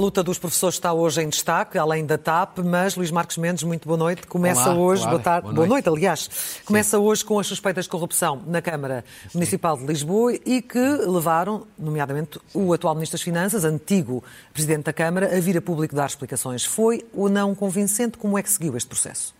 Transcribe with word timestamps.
luta 0.00 0.22
dos 0.22 0.38
professores 0.38 0.76
está 0.76 0.92
hoje 0.92 1.20
em 1.22 1.28
destaque, 1.28 1.76
além 1.76 2.06
da 2.06 2.16
TAP, 2.16 2.58
mas 2.64 2.96
Luís 2.96 3.10
Marcos 3.10 3.36
Mendes, 3.36 3.62
muito 3.62 3.86
boa 3.86 3.98
noite. 3.98 4.26
Começa 4.26 4.70
Olá, 4.70 4.80
hoje, 4.80 5.02
Clara. 5.02 5.10
boa 5.16 5.22
tarde, 5.22 5.42
Boa 5.42 5.54
boa 5.54 5.66
noite. 5.68 5.86
noite, 5.86 5.96
aliás. 5.98 6.30
Começa 6.64 6.98
hoje 6.98 7.24
com 7.24 7.38
as 7.38 7.46
suspeitas 7.46 7.84
de 7.84 7.90
corrupção 7.90 8.42
na 8.46 8.62
Câmara 8.62 9.04
Municipal 9.34 9.76
de 9.76 9.84
Lisboa 9.84 10.32
e 10.46 10.62
que 10.62 10.78
levaram, 10.78 11.66
nomeadamente, 11.78 12.40
o 12.54 12.72
atual 12.72 12.94
Ministro 12.94 13.18
das 13.18 13.22
Finanças, 13.22 13.62
antigo 13.64 14.24
Presidente 14.54 14.84
da 14.84 14.92
Câmara, 14.92 15.36
a 15.36 15.40
vir 15.40 15.58
a 15.58 15.62
público 15.62 15.94
dar 15.94 16.06
explicações. 16.06 16.64
Foi 16.64 17.04
ou 17.14 17.28
não 17.28 17.54
convincente? 17.54 18.16
Como 18.16 18.38
é 18.38 18.42
que 18.42 18.50
seguiu 18.50 18.76
este 18.76 18.88
processo? 18.88 19.34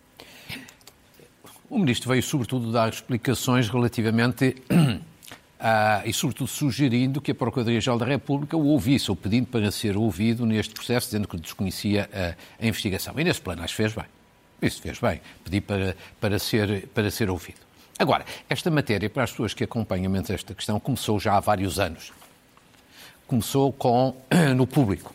O 1.71 1.79
Ministro 1.79 2.09
veio, 2.11 2.23
sobretudo, 2.23 2.71
dar 2.71 2.91
explicações 2.91 3.69
relativamente 3.69 4.57
a, 5.61 6.03
e, 6.07 6.13
sobretudo, 6.13 6.49
sugerindo 6.49 7.21
que 7.21 7.33
a 7.33 7.35
Procuradoria-Geral 7.35 7.99
da 7.99 8.07
República 8.07 8.57
o 8.57 8.67
ouvisse, 8.69 9.11
ou 9.11 9.17
pedindo 9.17 9.47
para 9.47 9.71
ser 9.71 9.97
ouvido 9.97 10.47
neste 10.47 10.73
processo, 10.73 11.09
dizendo 11.09 11.29
que 11.29 11.37
desconhecia 11.37 12.09
a, 12.13 12.65
a 12.65 12.67
investigação. 12.67 13.15
E 13.19 13.23
nesse 13.23 13.41
plano 13.41 13.63
acho 13.63 13.77
que 13.77 13.83
fez 13.83 13.93
bem. 13.93 14.07
Isso 14.63 14.81
fez 14.81 14.99
bem. 14.99 15.21
Pedi 15.45 15.61
para, 15.61 15.97
para, 16.21 16.39
ser, 16.39 16.89
para 16.89 17.11
ser 17.11 17.29
ouvido. 17.29 17.59
Agora, 17.99 18.25
esta 18.49 18.71
matéria, 18.71 19.11
para 19.11 19.25
as 19.25 19.31
pessoas 19.31 19.53
que 19.53 19.63
acompanham 19.63 20.15
esta 20.17 20.55
questão, 20.55 20.81
começou 20.81 21.21
já 21.21 21.37
há 21.37 21.41
vários 21.41 21.79
anos. 21.79 22.13
Começou 23.27 23.71
com, 23.73 24.17
no 24.57 24.67
público, 24.67 25.15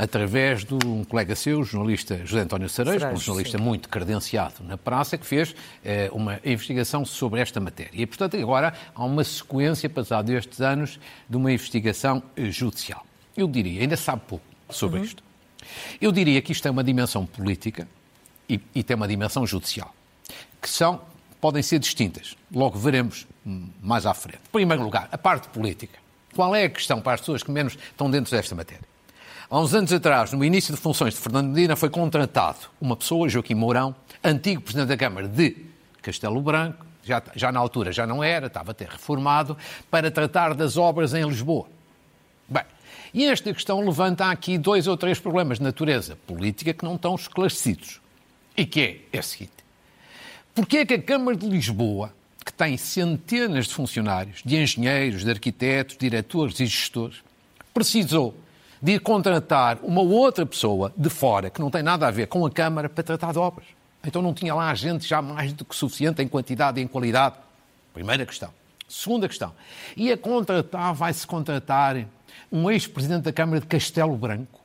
através 0.00 0.64
de 0.64 0.72
um 0.86 1.04
colega 1.04 1.36
seu, 1.36 1.60
o 1.60 1.62
jornalista 1.62 2.24
José 2.24 2.40
António 2.40 2.70
Sareios, 2.70 3.02
um 3.02 3.16
jornalista 3.18 3.58
sim. 3.58 3.62
muito 3.62 3.86
credenciado 3.86 4.64
na 4.64 4.78
praça, 4.78 5.18
que 5.18 5.26
fez 5.26 5.54
eh, 5.84 6.08
uma 6.10 6.40
investigação 6.42 7.04
sobre 7.04 7.38
esta 7.38 7.60
matéria. 7.60 8.00
E, 8.00 8.06
portanto, 8.06 8.34
agora 8.38 8.72
há 8.94 9.04
uma 9.04 9.22
sequência, 9.22 9.90
passado 9.90 10.30
estes 10.30 10.62
anos, 10.62 10.98
de 11.28 11.36
uma 11.36 11.52
investigação 11.52 12.22
judicial. 12.34 13.04
Eu 13.36 13.46
diria, 13.46 13.82
ainda 13.82 13.94
sabe 13.94 14.22
pouco 14.26 14.44
sobre 14.70 15.02
isto. 15.02 15.22
Eu 16.00 16.10
diria 16.12 16.40
que 16.40 16.52
isto 16.52 16.66
é 16.66 16.70
uma 16.70 16.82
dimensão 16.82 17.26
política 17.26 17.86
e, 18.48 18.58
e 18.74 18.82
tem 18.82 18.96
uma 18.96 19.06
dimensão 19.06 19.46
judicial, 19.46 19.94
que 20.62 20.70
são, 20.70 21.02
podem 21.42 21.62
ser 21.62 21.78
distintas. 21.78 22.38
Logo 22.50 22.78
veremos 22.78 23.26
hum, 23.46 23.68
mais 23.82 24.06
à 24.06 24.14
frente. 24.14 24.40
Em 24.48 24.52
primeiro 24.52 24.82
lugar, 24.82 25.10
a 25.12 25.18
parte 25.18 25.48
política. 25.50 25.98
Qual 26.34 26.56
é 26.56 26.64
a 26.64 26.70
questão 26.70 27.02
para 27.02 27.12
as 27.12 27.20
pessoas 27.20 27.42
que 27.42 27.50
menos 27.50 27.74
estão 27.74 28.10
dentro 28.10 28.34
desta 28.34 28.54
matéria? 28.54 28.89
Há 29.52 29.58
uns 29.58 29.74
anos 29.74 29.92
atrás, 29.92 30.32
no 30.32 30.44
início 30.44 30.72
de 30.72 30.80
funções 30.80 31.14
de 31.14 31.18
Fernando 31.18 31.48
Medina, 31.48 31.74
foi 31.74 31.90
contratado 31.90 32.68
uma 32.80 32.94
pessoa, 32.94 33.28
Joaquim 33.28 33.56
Mourão, 33.56 33.96
antigo 34.22 34.60
Presidente 34.62 34.86
da 34.86 34.96
Câmara 34.96 35.26
de 35.26 35.56
Castelo 36.00 36.40
Branco, 36.40 36.86
já, 37.02 37.20
já 37.34 37.50
na 37.50 37.58
altura 37.58 37.90
já 37.90 38.06
não 38.06 38.22
era, 38.22 38.46
estava 38.46 38.70
até 38.70 38.84
reformado, 38.84 39.58
para 39.90 40.08
tratar 40.08 40.54
das 40.54 40.76
obras 40.76 41.14
em 41.14 41.28
Lisboa. 41.28 41.66
Bem, 42.48 42.62
e 43.12 43.24
esta 43.24 43.52
questão 43.52 43.84
levanta 43.84 44.30
aqui 44.30 44.56
dois 44.56 44.86
ou 44.86 44.96
três 44.96 45.18
problemas 45.18 45.58
de 45.58 45.64
natureza 45.64 46.16
política 46.28 46.72
que 46.72 46.84
não 46.84 46.94
estão 46.94 47.16
esclarecidos. 47.16 48.00
E 48.56 48.64
que 48.64 48.80
é, 48.80 49.16
é 49.16 49.18
o 49.18 49.22
seguinte. 49.24 49.64
Porquê 50.54 50.76
é 50.76 50.86
que 50.86 50.94
a 50.94 51.02
Câmara 51.02 51.36
de 51.36 51.48
Lisboa, 51.48 52.14
que 52.46 52.52
tem 52.52 52.76
centenas 52.76 53.66
de 53.66 53.74
funcionários, 53.74 54.42
de 54.44 54.54
engenheiros, 54.54 55.24
de 55.24 55.30
arquitetos, 55.32 55.96
diretores 55.96 56.60
e 56.60 56.66
gestores, 56.66 57.16
precisou 57.74 58.32
de 58.80 58.92
ir 58.92 59.00
contratar 59.00 59.78
uma 59.82 60.00
outra 60.00 60.46
pessoa 60.46 60.92
de 60.96 61.10
fora, 61.10 61.50
que 61.50 61.60
não 61.60 61.70
tem 61.70 61.82
nada 61.82 62.06
a 62.06 62.10
ver 62.10 62.26
com 62.26 62.44
a 62.46 62.50
Câmara, 62.50 62.88
para 62.88 63.04
tratar 63.04 63.32
de 63.32 63.38
obras? 63.38 63.66
Então 64.04 64.22
não 64.22 64.32
tinha 64.32 64.54
lá 64.54 64.74
gente 64.74 65.06
já 65.06 65.20
mais 65.20 65.52
do 65.52 65.64
que 65.64 65.76
suficiente 65.76 66.22
em 66.22 66.28
quantidade 66.28 66.80
e 66.80 66.82
em 66.82 66.86
qualidade? 66.86 67.36
Primeira 67.92 68.24
questão. 68.24 68.50
Segunda 68.88 69.28
questão. 69.28 69.52
E 69.96 70.10
a 70.10 70.16
contratar, 70.16 70.94
vai-se 70.94 71.26
contratar 71.26 72.04
um 72.50 72.70
ex-presidente 72.70 73.22
da 73.22 73.32
Câmara 73.32 73.60
de 73.60 73.66
Castelo 73.66 74.16
Branco, 74.16 74.60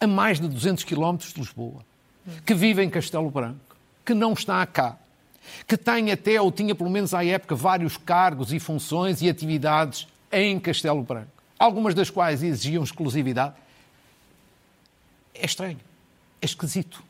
a 0.00 0.06
mais 0.06 0.38
de 0.38 0.46
200 0.46 0.84
quilómetros 0.84 1.32
de 1.32 1.40
Lisboa, 1.40 1.84
que 2.44 2.54
vive 2.54 2.82
em 2.82 2.90
Castelo 2.90 3.30
Branco, 3.30 3.76
que 4.04 4.14
não 4.14 4.34
está 4.34 4.64
cá, 4.66 4.96
que 5.66 5.76
tem 5.76 6.12
até, 6.12 6.40
ou 6.40 6.52
tinha 6.52 6.74
pelo 6.74 6.90
menos 6.90 7.14
à 7.14 7.24
época, 7.24 7.54
vários 7.54 7.96
cargos 7.96 8.52
e 8.52 8.60
funções 8.60 9.22
e 9.22 9.28
atividades 9.28 10.06
em 10.30 10.60
Castelo 10.60 11.02
Branco, 11.02 11.35
algumas 11.58 11.94
das 11.94 12.10
quais 12.10 12.42
exigiam 12.42 12.82
exclusividade. 12.82 13.54
É 15.34 15.44
estranho, 15.44 15.78
é 16.40 16.46
esquisito. 16.46 17.02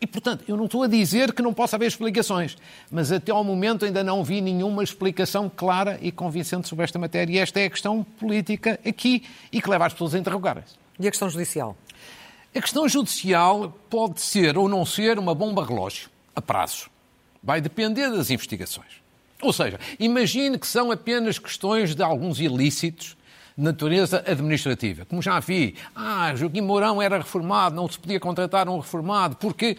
E, 0.00 0.06
portanto, 0.06 0.44
eu 0.48 0.56
não 0.56 0.64
estou 0.64 0.82
a 0.82 0.88
dizer 0.88 1.32
que 1.32 1.40
não 1.40 1.54
possa 1.54 1.76
haver 1.76 1.86
explicações, 1.86 2.56
mas 2.90 3.12
até 3.12 3.30
ao 3.30 3.44
momento 3.44 3.84
ainda 3.84 4.02
não 4.02 4.24
vi 4.24 4.40
nenhuma 4.40 4.82
explicação 4.82 5.48
clara 5.48 5.96
e 6.02 6.10
convincente 6.10 6.66
sobre 6.66 6.84
esta 6.84 6.98
matéria. 6.98 7.32
E 7.32 7.38
esta 7.38 7.60
é 7.60 7.66
a 7.66 7.70
questão 7.70 8.02
política 8.18 8.80
aqui 8.84 9.22
e 9.52 9.62
que 9.62 9.70
leva 9.70 9.86
as 9.86 9.92
pessoas 9.92 10.16
a 10.16 10.18
interrogarem-se. 10.18 10.74
E 10.98 11.06
a 11.06 11.10
questão 11.10 11.30
judicial? 11.30 11.76
A 12.52 12.60
questão 12.60 12.88
judicial 12.88 13.72
pode 13.88 14.20
ser 14.20 14.58
ou 14.58 14.68
não 14.68 14.84
ser 14.84 15.20
uma 15.20 15.36
bomba 15.36 15.64
relógio, 15.64 16.10
a 16.34 16.42
prazo. 16.42 16.90
Vai 17.40 17.60
depender 17.60 18.10
das 18.10 18.28
investigações. 18.28 19.00
Ou 19.40 19.52
seja, 19.52 19.78
imagine 20.00 20.58
que 20.58 20.66
são 20.66 20.90
apenas 20.90 21.38
questões 21.38 21.94
de 21.94 22.02
alguns 22.02 22.40
ilícitos 22.40 23.16
de 23.56 23.62
natureza 23.64 24.24
administrativa. 24.26 25.04
Como 25.04 25.20
já 25.20 25.38
vi, 25.40 25.74
ah, 25.94 26.34
Joaquim 26.34 26.60
Mourão 26.60 27.00
era 27.00 27.18
reformado, 27.18 27.74
não 27.76 27.88
se 27.88 27.98
podia 27.98 28.18
contratar 28.18 28.68
um 28.68 28.78
reformado, 28.78 29.36
porque 29.36 29.76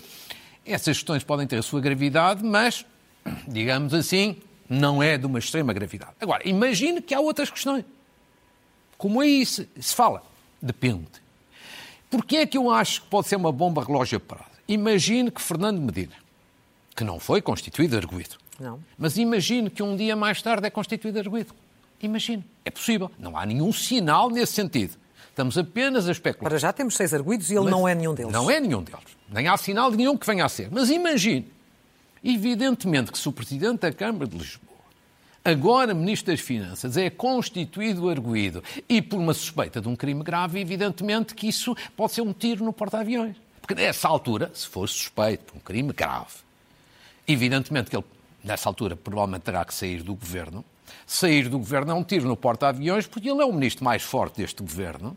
essas 0.65 0.97
questões 0.97 1.23
podem 1.23 1.47
ter 1.47 1.57
a 1.57 1.61
sua 1.63 1.81
gravidade, 1.81 2.43
mas, 2.43 2.85
digamos 3.47 3.93
assim, 3.93 4.37
não 4.69 5.01
é 5.01 5.17
de 5.17 5.25
uma 5.25 5.39
extrema 5.39 5.73
gravidade. 5.73 6.13
Agora, 6.21 6.47
imagine 6.47 7.01
que 7.01 7.13
há 7.13 7.19
outras 7.19 7.49
questões. 7.49 7.83
Como 8.97 9.19
aí 9.19 9.45
se, 9.45 9.67
se 9.79 9.93
fala? 9.93 10.23
Depende. 10.61 11.07
Porquê 12.09 12.37
é 12.37 12.45
que 12.45 12.57
eu 12.57 12.69
acho 12.69 13.01
que 13.01 13.07
pode 13.07 13.27
ser 13.27 13.35
uma 13.35 13.51
bomba 13.51 13.83
relógio 13.83 14.19
parada? 14.19 14.51
Imagine 14.67 15.29
que 15.29 15.41
Fernando 15.41 15.81
Medina, 15.81 16.13
que 16.95 17.03
não 17.03 17.19
foi 17.19 17.41
constituído 17.41 17.97
arguído, 17.97 18.37
Não. 18.59 18.79
mas 18.97 19.17
imagine 19.17 19.69
que 19.69 19.83
um 19.83 19.95
dia 19.97 20.15
mais 20.15 20.41
tarde 20.41 20.67
é 20.67 20.69
constituído 20.69 21.19
arguído. 21.19 21.53
Imagine. 22.03 22.43
É 22.65 22.69
possível. 22.69 23.09
Não 23.17 23.37
há 23.37 23.45
nenhum 23.45 23.71
sinal 23.71 24.29
nesse 24.29 24.53
sentido. 24.53 24.97
Estamos 25.29 25.57
apenas 25.57 26.07
a 26.07 26.11
especular. 26.11 26.49
Para 26.49 26.59
já 26.59 26.71
temos 26.71 26.95
seis 26.95 27.13
arguídos 27.13 27.49
e 27.49 27.53
ele 27.53 27.63
Mas 27.63 27.71
não 27.71 27.87
é 27.87 27.95
nenhum 27.95 28.13
deles. 28.13 28.31
Não 28.31 28.51
é 28.51 28.59
nenhum 28.59 28.83
deles. 28.83 29.17
Nem 29.29 29.47
há 29.47 29.57
sinal 29.57 29.89
de 29.89 29.97
nenhum 29.97 30.15
que 30.15 30.27
venha 30.27 30.45
a 30.45 30.49
ser. 30.49 30.69
Mas 30.69 30.89
imagine, 30.89 31.51
evidentemente 32.23 33.11
que 33.11 33.17
se 33.17 33.27
o 33.27 33.31
Presidente 33.31 33.79
da 33.79 33.91
Câmara 33.91 34.27
de 34.27 34.37
Lisboa, 34.37 34.77
agora 35.43 35.93
Ministro 35.93 36.31
das 36.31 36.41
Finanças, 36.41 36.97
é 36.97 37.09
constituído 37.09 38.09
arguído 38.09 38.63
e 38.87 39.01
por 39.01 39.17
uma 39.17 39.33
suspeita 39.33 39.81
de 39.81 39.87
um 39.87 39.95
crime 39.95 40.23
grave, 40.23 40.59
evidentemente 40.59 41.33
que 41.33 41.47
isso 41.47 41.75
pode 41.95 42.11
ser 42.11 42.21
um 42.21 42.33
tiro 42.33 42.63
no 42.63 42.73
porta-aviões. 42.73 43.35
Porque 43.59 43.73
nessa 43.73 44.09
altura, 44.09 44.51
se 44.53 44.67
for 44.67 44.87
suspeito 44.87 45.45
por 45.45 45.57
um 45.57 45.59
crime 45.61 45.93
grave, 45.93 46.35
evidentemente 47.27 47.89
que 47.89 47.95
ele, 47.95 48.05
nessa 48.43 48.69
altura, 48.69 48.95
provavelmente 48.95 49.43
terá 49.43 49.63
que 49.63 49.73
sair 49.73 50.03
do 50.03 50.13
governo. 50.13 50.63
Sair 51.05 51.49
do 51.49 51.57
governo 51.57 51.91
é 51.91 51.93
um 51.93 52.03
tiro 52.03 52.27
no 52.27 52.35
porta-aviões, 52.35 53.07
porque 53.07 53.29
ele 53.29 53.41
é 53.41 53.45
o 53.45 53.53
ministro 53.53 53.83
mais 53.83 54.03
forte 54.03 54.37
deste 54.37 54.61
governo. 54.61 55.15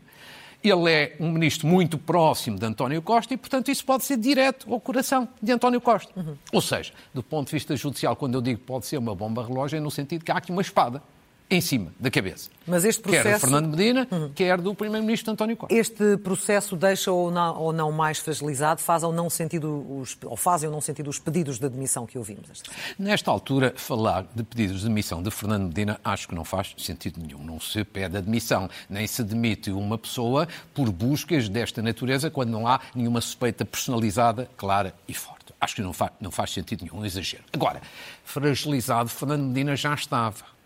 Ele 0.63 0.91
é 0.91 1.15
um 1.19 1.31
ministro 1.31 1.67
muito 1.67 1.97
próximo 1.97 2.57
de 2.57 2.65
António 2.65 3.01
Costa 3.01 3.33
e, 3.33 3.37
portanto, 3.37 3.69
isso 3.69 3.85
pode 3.85 4.03
ser 4.03 4.17
direto 4.17 4.71
ao 4.73 4.79
coração 4.79 5.27
de 5.41 5.51
António 5.51 5.79
Costa. 5.79 6.11
Ou 6.51 6.61
seja, 6.61 6.93
do 7.13 7.21
ponto 7.21 7.47
de 7.47 7.53
vista 7.53 7.75
judicial, 7.75 8.15
quando 8.15 8.35
eu 8.35 8.41
digo 8.41 8.59
que 8.59 8.65
pode 8.65 8.85
ser 8.85 8.97
uma 8.97 9.15
bomba 9.15 9.45
relógio, 9.45 9.77
é 9.77 9.79
no 9.79 9.91
sentido 9.91 10.25
que 10.25 10.31
há 10.31 10.37
aqui 10.37 10.51
uma 10.51 10.61
espada 10.61 11.01
em 11.49 11.61
cima 11.61 11.93
da 11.99 12.11
cabeça. 12.11 12.49
Mas 12.65 12.83
este 12.83 13.01
Quer 13.03 13.09
do 13.19 13.21
processo- 13.23 13.39
Fernando 13.41 13.69
Medina, 13.77 14.07
quer 14.35 14.59
do 14.59 14.75
Primeiro-Ministro 14.75 15.31
António 15.31 15.55
Costa. 15.55 15.73
Este 15.73 16.17
processo 16.17 16.75
deixa 16.75 17.09
ou 17.11 17.31
não, 17.31 17.57
ou 17.57 17.71
não 17.71 17.89
mais 17.91 18.19
fragilizado, 18.19 18.81
faz 18.81 19.03
ou 19.03 19.13
não 19.13 19.29
sentido 19.29 19.69
os, 19.99 20.17
ou 20.25 20.35
fazem 20.35 20.67
ou 20.67 20.73
não 20.75 20.81
sentido 20.81 21.09
os 21.09 21.17
pedidos 21.17 21.57
de 21.59 21.65
admissão 21.65 22.05
que 22.05 22.17
ouvimos. 22.17 22.49
esta? 22.51 22.69
Nesta 22.99 23.31
altura, 23.31 23.73
falar 23.77 24.25
de 24.35 24.43
pedidos 24.43 24.81
de 24.81 24.87
admissão 24.87 25.23
de 25.23 25.31
Fernando 25.31 25.67
Medina 25.67 25.97
acho 26.03 26.27
que 26.27 26.35
não 26.35 26.43
faz 26.43 26.73
sentido 26.77 27.21
nenhum. 27.21 27.41
Não 27.41 27.59
se 27.61 27.83
pede 27.85 28.17
admissão, 28.17 28.69
nem 28.89 29.07
se 29.07 29.23
demite 29.23 29.71
uma 29.71 29.97
pessoa 29.97 30.47
por 30.73 30.91
buscas 30.91 31.47
desta 31.47 31.81
natureza 31.81 32.29
quando 32.29 32.49
não 32.49 32.67
há 32.67 32.81
nenhuma 32.93 33.21
suspeita 33.21 33.63
personalizada, 33.63 34.49
clara 34.57 34.93
e 35.07 35.13
forte. 35.13 35.53
Acho 35.61 35.75
que 35.75 35.81
não 35.81 35.93
faz, 35.93 36.11
não 36.19 36.29
faz 36.31 36.51
sentido 36.51 36.83
nenhum, 36.83 36.99
um 36.99 37.05
exagero. 37.05 37.43
Agora, 37.53 37.81
fragilizado, 38.25 39.09
Fernando 39.09 39.43
Medina 39.45 39.75
já 39.75 39.93
estava. 39.93 40.56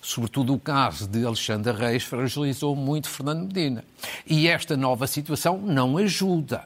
Sobretudo 0.00 0.54
o 0.54 0.58
caso 0.58 1.06
de 1.06 1.24
Alexandre 1.24 1.72
Reis 1.72 2.02
fragilizou 2.04 2.74
muito 2.76 3.08
Fernando 3.08 3.46
Medina. 3.46 3.84
E 4.26 4.48
esta 4.48 4.76
nova 4.76 5.06
situação 5.06 5.58
não 5.58 5.96
ajuda. 5.98 6.64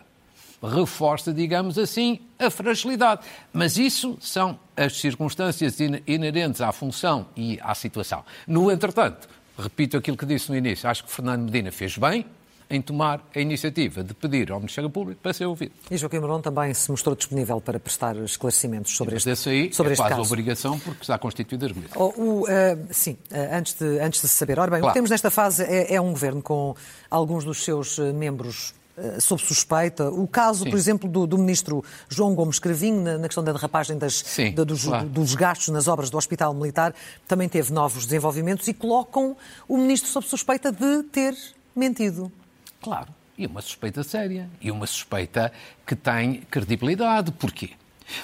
Reforça, 0.63 1.33
digamos 1.33 1.79
assim, 1.79 2.19
a 2.39 2.49
fragilidade. 2.51 3.23
Mas 3.53 3.77
isso 3.77 4.17
são 4.21 4.59
as 4.77 4.97
circunstâncias 4.99 5.79
ine- 5.81 6.03
inerentes 6.07 6.61
à 6.61 6.73
função 6.73 7.27
e 7.37 7.59
à 7.63 7.75
situação. 7.75 8.25
No 8.47 8.71
entretanto, 8.71 9.29
repito 9.59 9.97
aquilo 9.97 10.17
que 10.17 10.27
disse 10.27 10.51
no 10.51 10.57
início, 10.57 10.89
acho 10.89 11.05
que 11.05 11.11
Fernando 11.11 11.43
Medina 11.45 11.71
fez 11.71 11.97
bem, 11.99 12.25
em 12.69 12.83
tomar 12.83 13.25
a 13.35 13.41
iniciativa 13.41 14.03
de 14.03 14.13
pedir 14.15 14.51
ao 14.51 14.59
Ministério 14.59 14.91
Público 14.91 15.21
para 15.23 15.33
ser 15.33 15.47
ouvido. 15.47 15.73
E 15.91 15.97
Joaquim 15.97 16.19
Mourão 16.19 16.41
também 16.43 16.75
se 16.75 16.91
mostrou 16.91 17.15
disponível 17.15 17.61
para 17.61 17.79
prestar 17.79 18.17
esclarecimentos 18.17 18.97
sobre 18.97 19.15
Mas 19.15 19.27
este, 19.27 19.31
esse 19.31 19.49
aí 19.49 19.73
sobre 19.73 19.91
é 19.91 19.95
este 19.95 20.03
quase 20.03 20.15
caso. 20.17 20.29
obrigação 20.29 20.79
porque 20.81 21.03
está 21.03 21.17
constituído 21.19 21.65
argumento. 21.65 21.93
Oh, 21.97 22.13
o, 22.21 22.43
uh, 22.43 22.47
sim, 22.91 23.13
uh, 23.31 23.57
antes, 23.57 23.75
de, 23.75 23.85
antes 24.01 24.21
de 24.21 24.29
se 24.29 24.37
saber. 24.37 24.59
Ora 24.59 24.71
bem, 24.71 24.79
o 24.79 24.83
Claro. 24.83 24.93
que 24.93 24.99
temos 24.99 25.11
nesta 25.11 25.31
fase 25.31 25.63
é, 25.63 25.95
é 25.95 26.01
um 26.01 26.11
governo 26.11 26.43
com 26.43 26.75
alguns 27.11 27.45
dos 27.45 27.63
seus 27.65 27.99
uh, 27.99 28.13
membros 28.13 28.75
sob 29.21 29.43
suspeita. 29.43 30.09
O 30.11 30.27
caso, 30.27 30.65
Sim. 30.65 30.71
por 30.71 30.79
exemplo, 30.79 31.07
do, 31.07 31.27
do 31.27 31.37
ministro 31.37 31.85
João 32.09 32.35
Gomes 32.35 32.59
Cravinho, 32.59 33.03
na, 33.03 33.19
na 33.19 33.29
questão 33.29 33.45
da 33.45 33.53
derrapagem 33.53 33.99
das, 33.99 34.15
Sim, 34.15 34.53
da- 34.55 34.65
dos, 34.65 34.85
claro. 34.87 35.07
dos 35.07 35.35
gastos 35.35 35.69
nas 35.69 35.87
obras 35.87 36.09
do 36.09 36.17
Hospital 36.17 36.55
Militar, 36.55 36.95
também 37.29 37.47
teve 37.47 37.71
novos 37.75 38.07
desenvolvimentos 38.07 38.67
e 38.69 38.73
colocam 38.73 39.37
o 39.69 39.77
ministro 39.77 40.09
sob 40.11 40.27
suspeita 40.27 40.73
de 40.73 41.03
ter 41.13 41.37
mentido. 41.77 42.33
Claro. 42.81 43.09
E 43.37 43.47
uma 43.47 43.61
suspeita 43.61 44.03
séria. 44.03 44.49
E 44.61 44.71
uma 44.71 44.87
suspeita 44.87 45.53
que 45.87 45.95
tem 45.95 46.43
credibilidade. 46.51 47.33
Porquê? 47.33 47.71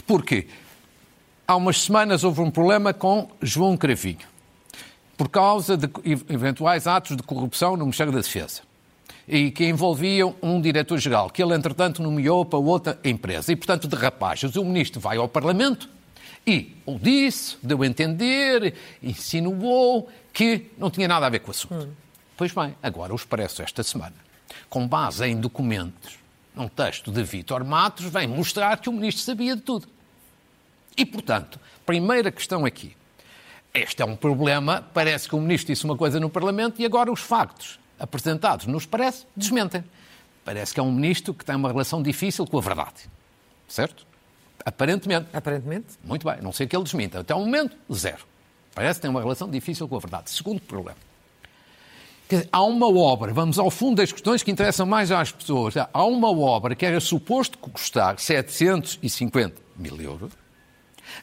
Porque 0.06 0.48
há 1.46 1.56
umas 1.56 1.82
semanas 1.82 2.24
houve 2.24 2.40
um 2.40 2.50
problema 2.50 2.94
com 2.94 3.28
João 3.40 3.76
Cravinho. 3.76 4.26
Por 5.16 5.28
causa 5.28 5.76
de 5.76 5.88
eventuais 6.28 6.86
atos 6.86 7.16
de 7.16 7.22
corrupção 7.22 7.76
no 7.76 7.84
Ministério 7.84 8.12
da 8.12 8.20
Defesa. 8.20 8.62
E 9.28 9.50
que 9.50 9.66
envolviam 9.66 10.34
um 10.42 10.60
diretor-geral, 10.60 11.30
que 11.30 11.42
ele, 11.42 11.54
entretanto, 11.54 12.02
nomeou 12.02 12.44
para 12.44 12.58
outra 12.58 12.98
empresa. 13.04 13.52
E, 13.52 13.56
portanto, 13.56 13.86
de 13.86 13.94
rapazes. 13.94 14.56
O 14.56 14.64
ministro 14.64 15.00
vai 15.00 15.16
ao 15.16 15.28
Parlamento 15.28 15.88
e 16.46 16.74
o 16.84 16.98
disse, 16.98 17.56
deu 17.62 17.82
a 17.82 17.86
entender, 17.86 18.74
insinuou 19.02 20.10
que 20.32 20.70
não 20.76 20.90
tinha 20.90 21.06
nada 21.06 21.26
a 21.26 21.28
ver 21.28 21.38
com 21.40 21.48
o 21.48 21.50
assunto. 21.52 21.88
Pois 22.36 22.52
bem, 22.52 22.74
agora 22.82 23.12
o 23.12 23.16
Expresso, 23.16 23.62
esta 23.62 23.82
semana, 23.82 24.14
com 24.68 24.86
base 24.86 25.24
em 25.26 25.40
documentos, 25.40 26.18
num 26.54 26.68
texto 26.68 27.10
de 27.10 27.22
Vítor 27.22 27.64
Matos, 27.64 28.06
vem 28.06 28.26
mostrar 28.26 28.78
que 28.78 28.88
o 28.88 28.92
ministro 28.92 29.24
sabia 29.24 29.56
de 29.56 29.62
tudo. 29.62 29.86
E, 30.96 31.06
portanto, 31.06 31.58
primeira 31.86 32.30
questão 32.30 32.64
aqui. 32.64 32.96
Este 33.72 34.02
é 34.02 34.04
um 34.04 34.14
problema, 34.14 34.86
parece 34.92 35.28
que 35.28 35.34
o 35.34 35.40
ministro 35.40 35.72
disse 35.72 35.84
uma 35.84 35.96
coisa 35.96 36.20
no 36.20 36.28
Parlamento 36.28 36.80
e 36.80 36.84
agora 36.84 37.10
os 37.10 37.20
factos 37.20 37.80
apresentados 37.98 38.66
no 38.66 38.76
Expresso 38.76 39.26
desmentem. 39.34 39.82
Parece 40.44 40.74
que 40.74 40.80
é 40.80 40.82
um 40.82 40.92
ministro 40.92 41.32
que 41.32 41.44
tem 41.44 41.54
uma 41.54 41.70
relação 41.70 42.02
difícil 42.02 42.46
com 42.46 42.58
a 42.58 42.60
verdade. 42.60 43.08
Certo? 43.66 44.06
Aparentemente. 44.64 45.28
Aparentemente. 45.32 45.86
Muito 46.04 46.28
bem, 46.28 46.42
não 46.42 46.52
sei 46.52 46.66
que 46.66 46.76
ele 46.76 46.84
desminta. 46.84 47.20
Até 47.20 47.34
o 47.34 47.38
momento, 47.38 47.76
zero. 47.92 48.26
Parece 48.74 48.98
que 48.98 49.02
tem 49.02 49.10
uma 49.10 49.20
relação 49.20 49.48
difícil 49.48 49.88
com 49.88 49.96
a 49.96 50.00
verdade. 50.00 50.30
Segundo 50.30 50.60
problema. 50.60 50.98
Há 52.50 52.62
uma 52.62 52.88
obra, 52.88 53.32
vamos 53.32 53.58
ao 53.58 53.70
fundo 53.70 53.96
das 53.96 54.12
questões 54.12 54.42
que 54.42 54.50
interessam 54.50 54.86
mais 54.86 55.10
às 55.10 55.30
pessoas. 55.32 55.74
Há 55.76 56.04
uma 56.04 56.30
obra 56.30 56.74
que 56.74 56.86
era 56.86 57.00
suposto 57.00 57.58
custar 57.58 58.18
750 58.18 59.60
mil 59.76 60.00
euros, 60.00 60.32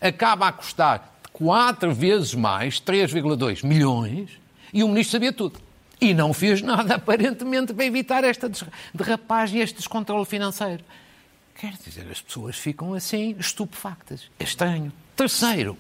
acaba 0.02 0.48
a 0.48 0.52
custar 0.52 1.20
quatro 1.32 1.94
vezes 1.94 2.34
mais, 2.34 2.80
3,2 2.80 3.66
milhões, 3.66 4.30
e 4.74 4.84
o 4.84 4.88
ministro 4.88 5.14
sabia 5.14 5.34
tudo. 5.34 5.60
E 6.02 6.14
não 6.14 6.34
fez 6.34 6.62
nada, 6.62 6.96
aparentemente, 6.96 7.74
para 7.74 7.86
evitar 7.86 8.24
esta 8.24 8.50
derrapagem 8.94 9.62
este 9.62 9.78
descontrole 9.78 10.26
financeiro. 10.26 10.84
Quer 11.56 11.74
dizer, 11.74 12.08
as 12.10 12.22
pessoas 12.22 12.58
ficam 12.58 12.94
assim 12.94 13.36
estupefactas. 13.38 14.30
É 14.40 14.44
estranho. 14.44 14.94
Terceiro, 15.16 15.78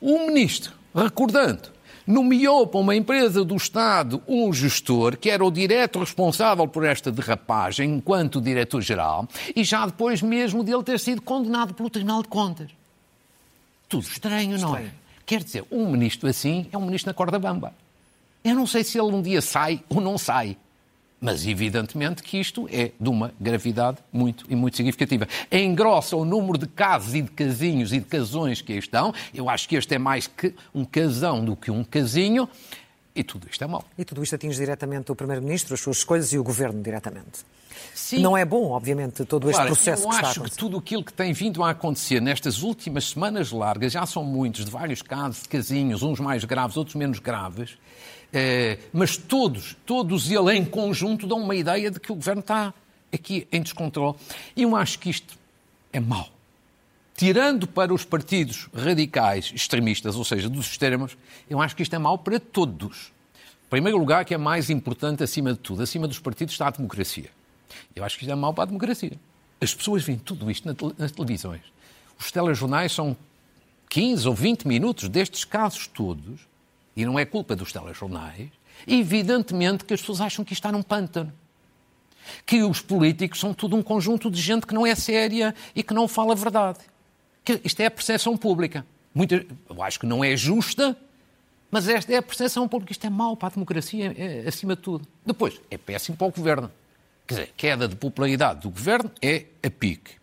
o 0.00 0.26
ministro, 0.26 0.74
recordando, 0.94 1.72
nomeou 2.08 2.66
para 2.66 2.80
uma 2.80 2.96
empresa 2.96 3.44
do 3.44 3.54
Estado 3.54 4.22
um 4.26 4.50
gestor 4.50 5.18
que 5.18 5.28
era 5.28 5.44
o 5.44 5.50
direto 5.50 5.98
responsável 5.98 6.66
por 6.66 6.86
esta 6.86 7.12
derrapagem 7.12 7.96
enquanto 7.96 8.40
diretor-geral 8.40 9.28
e 9.54 9.62
já 9.62 9.84
depois 9.84 10.22
mesmo 10.22 10.64
dele 10.64 10.82
ter 10.82 10.98
sido 10.98 11.20
condenado 11.20 11.74
pelo 11.74 11.90
Tribunal 11.90 12.22
de 12.22 12.28
Contas. 12.28 12.70
Tudo 13.90 14.04
estranho, 14.04 14.58
não 14.58 14.74
é? 14.74 14.90
Quer 15.26 15.44
dizer, 15.44 15.64
um 15.70 15.90
ministro 15.90 16.26
assim 16.30 16.66
é 16.72 16.78
um 16.78 16.86
ministro 16.86 17.10
na 17.10 17.14
corda 17.14 17.38
bamba. 17.38 17.74
Eu 18.42 18.54
não 18.54 18.66
sei 18.66 18.82
se 18.82 18.98
ele 18.98 19.14
um 19.14 19.20
dia 19.20 19.42
sai 19.42 19.82
ou 19.90 20.00
não 20.00 20.16
sai. 20.16 20.56
Mas 21.20 21.46
evidentemente 21.46 22.22
que 22.22 22.38
isto 22.38 22.68
é 22.70 22.92
de 22.98 23.08
uma 23.08 23.32
gravidade 23.40 23.98
muito 24.12 24.44
e 24.48 24.54
muito 24.54 24.76
significativa. 24.76 25.26
Engrossa 25.50 26.16
o 26.16 26.24
número 26.24 26.58
de 26.58 26.66
casos 26.66 27.14
e 27.14 27.22
de 27.22 27.30
casinhos 27.30 27.92
e 27.92 27.98
de 27.98 28.04
casões 28.04 28.60
que 28.60 28.72
aí 28.72 28.78
estão. 28.78 29.12
Eu 29.34 29.50
acho 29.50 29.68
que 29.68 29.74
este 29.74 29.94
é 29.94 29.98
mais 29.98 30.28
que 30.28 30.54
um 30.72 30.84
casão 30.84 31.44
do 31.44 31.56
que 31.56 31.70
um 31.70 31.82
casinho. 31.82 32.48
E 33.14 33.24
tudo 33.24 33.48
isto 33.50 33.64
é 33.64 33.66
mau. 33.66 33.84
E 33.98 34.04
tudo 34.04 34.22
isto 34.22 34.36
atinge 34.36 34.56
diretamente 34.56 35.10
o 35.10 35.16
Primeiro-Ministro, 35.16 35.74
as 35.74 35.80
suas 35.80 35.98
escolhas 35.98 36.32
e 36.32 36.38
o 36.38 36.44
Governo 36.44 36.80
diretamente. 36.80 37.44
Sim. 37.92 38.20
Não 38.20 38.36
é 38.36 38.44
bom, 38.44 38.70
obviamente, 38.70 39.24
todo 39.24 39.50
este 39.50 39.56
Claro, 39.56 39.74
processo 39.74 40.04
eu 40.04 40.08
que 40.08 40.14
está 40.14 40.28
acho 40.28 40.42
que 40.42 40.50
tudo 40.56 40.76
aquilo 40.76 41.02
que 41.02 41.12
tem 41.12 41.32
vindo 41.32 41.62
a 41.64 41.70
acontecer 41.70 42.20
nestas 42.20 42.62
últimas 42.62 43.08
semanas 43.08 43.50
largas, 43.50 43.92
já 43.92 44.06
são 44.06 44.22
muitos, 44.22 44.64
de 44.64 44.70
vários 44.70 45.02
casos, 45.02 45.42
de 45.42 45.48
casinhos, 45.48 46.02
uns 46.02 46.20
mais 46.20 46.44
graves, 46.44 46.76
outros 46.76 46.94
menos 46.94 47.18
graves, 47.18 47.76
mas 48.92 49.16
todos, 49.16 49.76
todos 49.86 50.30
eles 50.30 50.54
em 50.54 50.64
conjunto 50.64 51.26
dão 51.26 51.40
uma 51.40 51.54
ideia 51.54 51.90
de 51.90 51.98
que 51.98 52.12
o 52.12 52.14
Governo 52.14 52.40
está 52.40 52.74
aqui 53.12 53.46
em 53.50 53.62
descontrole. 53.62 54.16
E 54.56 54.62
eu 54.62 54.76
acho 54.76 54.98
que 54.98 55.10
isto 55.10 55.36
é 55.92 56.00
mau. 56.00 56.28
Tirando 57.16 57.66
para 57.66 57.92
os 57.92 58.04
partidos 58.04 58.68
radicais 58.72 59.50
extremistas, 59.54 60.14
ou 60.14 60.24
seja, 60.24 60.48
dos 60.48 60.66
extremos, 60.66 61.16
eu 61.50 61.60
acho 61.60 61.74
que 61.74 61.82
isto 61.82 61.94
é 61.94 61.98
mau 61.98 62.16
para 62.16 62.38
todos. 62.38 63.12
Em 63.66 63.70
primeiro 63.70 63.98
lugar, 63.98 64.24
que 64.24 64.32
é 64.32 64.38
mais 64.38 64.70
importante 64.70 65.22
acima 65.22 65.52
de 65.52 65.58
tudo, 65.58 65.82
acima 65.82 66.06
dos 66.06 66.20
partidos 66.20 66.54
está 66.54 66.68
a 66.68 66.70
democracia. 66.70 67.30
Eu 67.94 68.04
acho 68.04 68.16
que 68.16 68.22
isto 68.22 68.30
é 68.30 68.36
mau 68.36 68.54
para 68.54 68.64
a 68.64 68.66
democracia. 68.66 69.12
As 69.60 69.74
pessoas 69.74 70.04
veem 70.04 70.16
tudo 70.16 70.48
isto 70.50 70.68
nas 70.96 71.10
televisões. 71.10 71.62
Os 72.18 72.30
telejornais 72.30 72.92
são 72.92 73.16
15 73.90 74.28
ou 74.28 74.34
20 74.34 74.68
minutos 74.68 75.08
destes 75.08 75.44
casos 75.44 75.86
todos, 75.88 76.47
e 76.98 77.06
não 77.06 77.16
é 77.16 77.24
culpa 77.24 77.54
dos 77.54 77.72
telejornais, 77.72 78.50
evidentemente 78.84 79.84
que 79.84 79.94
as 79.94 80.00
pessoas 80.00 80.20
acham 80.20 80.44
que 80.44 80.52
isto 80.52 80.58
está 80.58 80.72
num 80.72 80.82
pântano. 80.82 81.32
Que 82.44 82.64
os 82.64 82.80
políticos 82.80 83.38
são 83.38 83.54
tudo 83.54 83.76
um 83.76 83.82
conjunto 83.84 84.28
de 84.28 84.40
gente 84.40 84.66
que 84.66 84.74
não 84.74 84.84
é 84.84 84.96
séria 84.96 85.54
e 85.76 85.82
que 85.84 85.94
não 85.94 86.08
fala 86.08 86.32
a 86.32 86.34
verdade. 86.34 86.80
Que 87.44 87.60
isto 87.62 87.78
é 87.78 87.86
a 87.86 87.90
percepção 87.90 88.36
pública. 88.36 88.84
Muita, 89.14 89.46
eu 89.70 89.80
acho 89.80 90.00
que 90.00 90.06
não 90.06 90.24
é 90.24 90.36
justa, 90.36 90.96
mas 91.70 91.88
esta 91.88 92.12
é 92.12 92.16
a 92.16 92.22
percepção 92.22 92.66
pública. 92.66 92.90
Isto 92.90 93.06
é 93.06 93.10
mau 93.10 93.36
para 93.36 93.46
a 93.46 93.52
democracia, 93.52 94.12
é, 94.18 94.48
acima 94.48 94.74
de 94.74 94.82
tudo. 94.82 95.06
Depois, 95.24 95.60
é 95.70 95.78
péssimo 95.78 96.16
para 96.16 96.26
o 96.26 96.32
governo. 96.32 96.68
Quer 97.28 97.34
dizer, 97.34 97.54
queda 97.56 97.86
de 97.86 97.94
popularidade 97.94 98.62
do 98.62 98.70
governo 98.70 99.08
é 99.22 99.44
a 99.62 99.70
pique. 99.70 100.14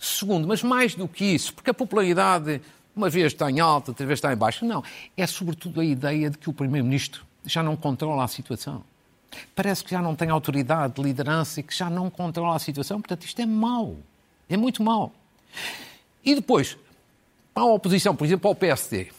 Segundo, 0.00 0.48
mas 0.48 0.64
mais 0.64 0.96
do 0.96 1.06
que 1.06 1.24
isso, 1.24 1.54
porque 1.54 1.70
a 1.70 1.74
popularidade 1.74 2.60
uma 2.94 3.10
vez 3.10 3.32
está 3.32 3.50
em 3.50 3.60
alta, 3.60 3.90
outra 3.90 4.06
vez 4.06 4.18
está 4.18 4.32
em 4.32 4.36
baixa, 4.36 4.64
não. 4.64 4.82
É 5.16 5.26
sobretudo 5.26 5.80
a 5.80 5.84
ideia 5.84 6.30
de 6.30 6.38
que 6.38 6.48
o 6.48 6.52
Primeiro-Ministro 6.52 7.24
já 7.44 7.62
não 7.62 7.76
controla 7.76 8.24
a 8.24 8.28
situação. 8.28 8.82
Parece 9.54 9.82
que 9.82 9.90
já 9.90 10.00
não 10.00 10.14
tem 10.14 10.30
autoridade 10.30 10.94
de 10.94 11.02
liderança 11.02 11.60
e 11.60 11.62
que 11.62 11.76
já 11.76 11.90
não 11.90 12.08
controla 12.08 12.56
a 12.56 12.58
situação. 12.58 13.00
Portanto, 13.00 13.24
isto 13.24 13.40
é 13.40 13.46
mau. 13.46 13.96
É 14.48 14.56
muito 14.56 14.82
mau. 14.82 15.12
E 16.24 16.34
depois, 16.34 16.76
para 17.52 17.64
a 17.64 17.66
oposição, 17.66 18.14
por 18.14 18.24
exemplo, 18.24 18.48
ao 18.48 18.54
PSD, 18.54 19.10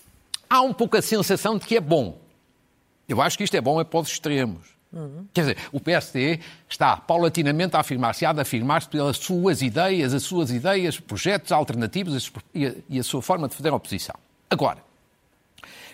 há 0.50 0.62
um 0.62 0.74
pouco 0.74 0.98
a 0.98 1.02
sensação 1.02 1.58
de 1.58 1.66
que 1.66 1.76
é 1.76 1.82
bom. 1.82 2.18
Eu 3.08 3.22
acho 3.22 3.38
que 3.38 3.44
isto 3.44 3.56
é 3.56 3.62
bom 3.62 3.80
é 3.80 3.84
para 3.84 4.00
os 4.00 4.08
extremos. 4.08 4.75
Quer 5.34 5.42
dizer, 5.42 5.58
o 5.72 5.80
PSD 5.80 6.40
está 6.70 6.96
paulatinamente 6.96 7.76
a 7.76 7.80
afirmar-se, 7.82 8.26
há 8.26 8.32
de 8.32 8.40
afirmar-se 8.40 8.88
pelas 8.88 9.18
suas 9.18 9.62
ideias, 9.62 10.14
as 10.14 10.24
suas 10.24 10.52
ideias, 10.52 11.00
projetos 11.00 11.52
alternativos 11.52 12.32
e 12.54 12.66
a, 12.66 12.74
e 12.90 13.00
a 13.00 13.04
sua 13.04 13.22
forma 13.22 13.48
de 13.48 13.56
fazer 13.56 13.72
oposição. 13.72 14.16
Agora, 14.50 14.78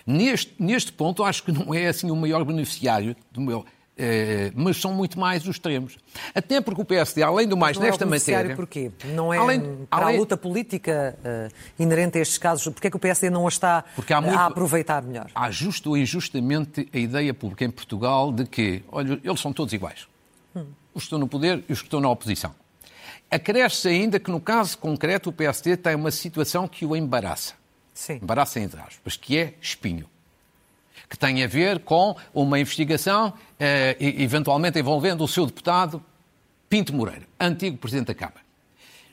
neste, 0.06 0.54
neste 0.58 0.92
ponto, 0.92 1.24
acho 1.24 1.42
que 1.42 1.50
não 1.50 1.74
é 1.74 1.88
assim 1.88 2.10
o 2.10 2.16
maior 2.16 2.44
beneficiário 2.44 3.16
do 3.32 3.40
meu. 3.40 3.66
Eh, 3.96 4.50
mas 4.54 4.78
são 4.80 4.92
muito 4.92 5.18
mais 5.18 5.42
os 5.42 5.50
extremos. 5.56 5.98
Até 6.34 6.60
porque 6.60 6.80
o 6.80 6.84
PSD, 6.84 7.22
além 7.22 7.46
do 7.46 7.56
mais, 7.56 7.76
é 7.76 7.80
nesta 7.80 8.04
beneficiário 8.04 8.50
matéria. 8.50 8.56
porquê? 8.56 8.90
Não 9.14 9.32
é 9.32 9.38
Além- 9.38 9.86
para 9.88 10.04
além- 10.06 10.16
a 10.16 10.18
luta 10.20 10.36
política 10.36 11.18
eh, 11.24 11.48
inerente 11.78 12.18
a 12.18 12.20
estes 12.22 12.38
casos? 12.38 12.64
Porquê 12.72 12.86
é 12.86 12.90
que 12.90 12.96
o 12.96 13.00
PSD 13.00 13.28
não 13.30 13.46
a 13.46 13.48
está 13.48 13.84
Porque 13.94 14.14
muito- 14.14 14.38
a 14.38 14.46
aproveitar 14.46 15.02
melhor? 15.02 15.30
Há 15.34 15.50
justo 15.50 15.90
ou 15.90 15.96
injustamente 15.96 16.88
a 16.92 16.98
ideia 16.98 17.34
pública 17.34 17.64
em 17.64 17.70
Portugal 17.70 18.32
de 18.32 18.46
que, 18.46 18.82
olha, 18.90 19.20
eles 19.22 19.40
são 19.40 19.52
todos 19.52 19.72
iguais. 19.74 20.06
Os 20.94 21.02
que 21.04 21.06
estão 21.06 21.18
no 21.18 21.26
poder 21.28 21.64
e 21.68 21.72
os 21.72 21.80
que 21.80 21.86
estão 21.86 22.00
na 22.00 22.08
oposição. 22.10 22.54
Acresce 23.30 23.88
ainda 23.88 24.20
que, 24.20 24.30
no 24.30 24.38
caso 24.40 24.76
concreto, 24.76 25.30
o 25.30 25.32
PSD 25.32 25.76
tem 25.76 25.94
uma 25.94 26.10
situação 26.10 26.68
que 26.68 26.84
o 26.84 26.94
embaraça. 26.94 27.54
Sim. 27.94 28.18
Embaraça 28.22 28.60
entre 28.60 28.78
aspas, 28.80 29.16
que 29.16 29.38
é 29.38 29.54
espinho. 29.60 30.06
Que 31.12 31.18
tem 31.18 31.44
a 31.44 31.46
ver 31.46 31.80
com 31.80 32.16
uma 32.32 32.58
investigação, 32.58 33.34
eh, 33.60 33.98
eventualmente 34.00 34.78
envolvendo 34.78 35.22
o 35.22 35.28
seu 35.28 35.44
deputado 35.44 36.02
Pinto 36.70 36.94
Moreira, 36.94 37.26
antigo 37.38 37.76
Presidente 37.76 38.06
da 38.06 38.14
Câmara. 38.14 38.40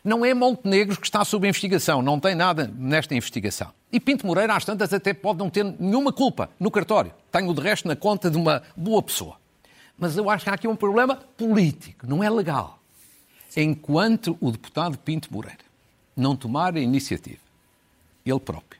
Não 0.01 0.23
é 0.23 0.33
Montenegro 0.33 0.95
que 0.95 1.05
está 1.05 1.25
sob 1.25 1.45
investigação, 1.45 2.01
não 2.01 2.17
tem 2.17 2.35
nada 2.35 2.71
nesta 2.73 3.13
investigação. 3.13 3.73
E 3.91 3.99
Pinto 3.99 4.25
Moreira, 4.25 4.55
às 4.55 4.63
tantas, 4.63 4.93
até 4.93 5.13
pode 5.13 5.39
não 5.39 5.49
ter 5.49 5.65
nenhuma 5.77 6.13
culpa 6.13 6.49
no 6.57 6.71
cartório. 6.71 7.11
Tenho 7.29 7.53
de 7.53 7.59
resto 7.59 7.85
na 7.85 7.97
conta 7.97 8.31
de 8.31 8.37
uma 8.37 8.63
boa 8.77 9.03
pessoa. 9.03 9.35
Mas 9.97 10.15
eu 10.15 10.29
acho 10.29 10.45
que 10.45 10.49
há 10.49 10.53
aqui 10.53 10.69
um 10.69 10.77
problema 10.77 11.17
político, 11.17 12.07
não 12.07 12.23
é 12.23 12.29
legal. 12.29 12.79
Enquanto 13.57 14.37
o 14.39 14.51
deputado 14.53 14.97
Pinto 14.97 15.27
Moreira 15.33 15.65
não 16.15 16.33
tomar 16.33 16.77
a 16.77 16.79
iniciativa, 16.79 17.41
ele 18.25 18.39
próprio, 18.39 18.79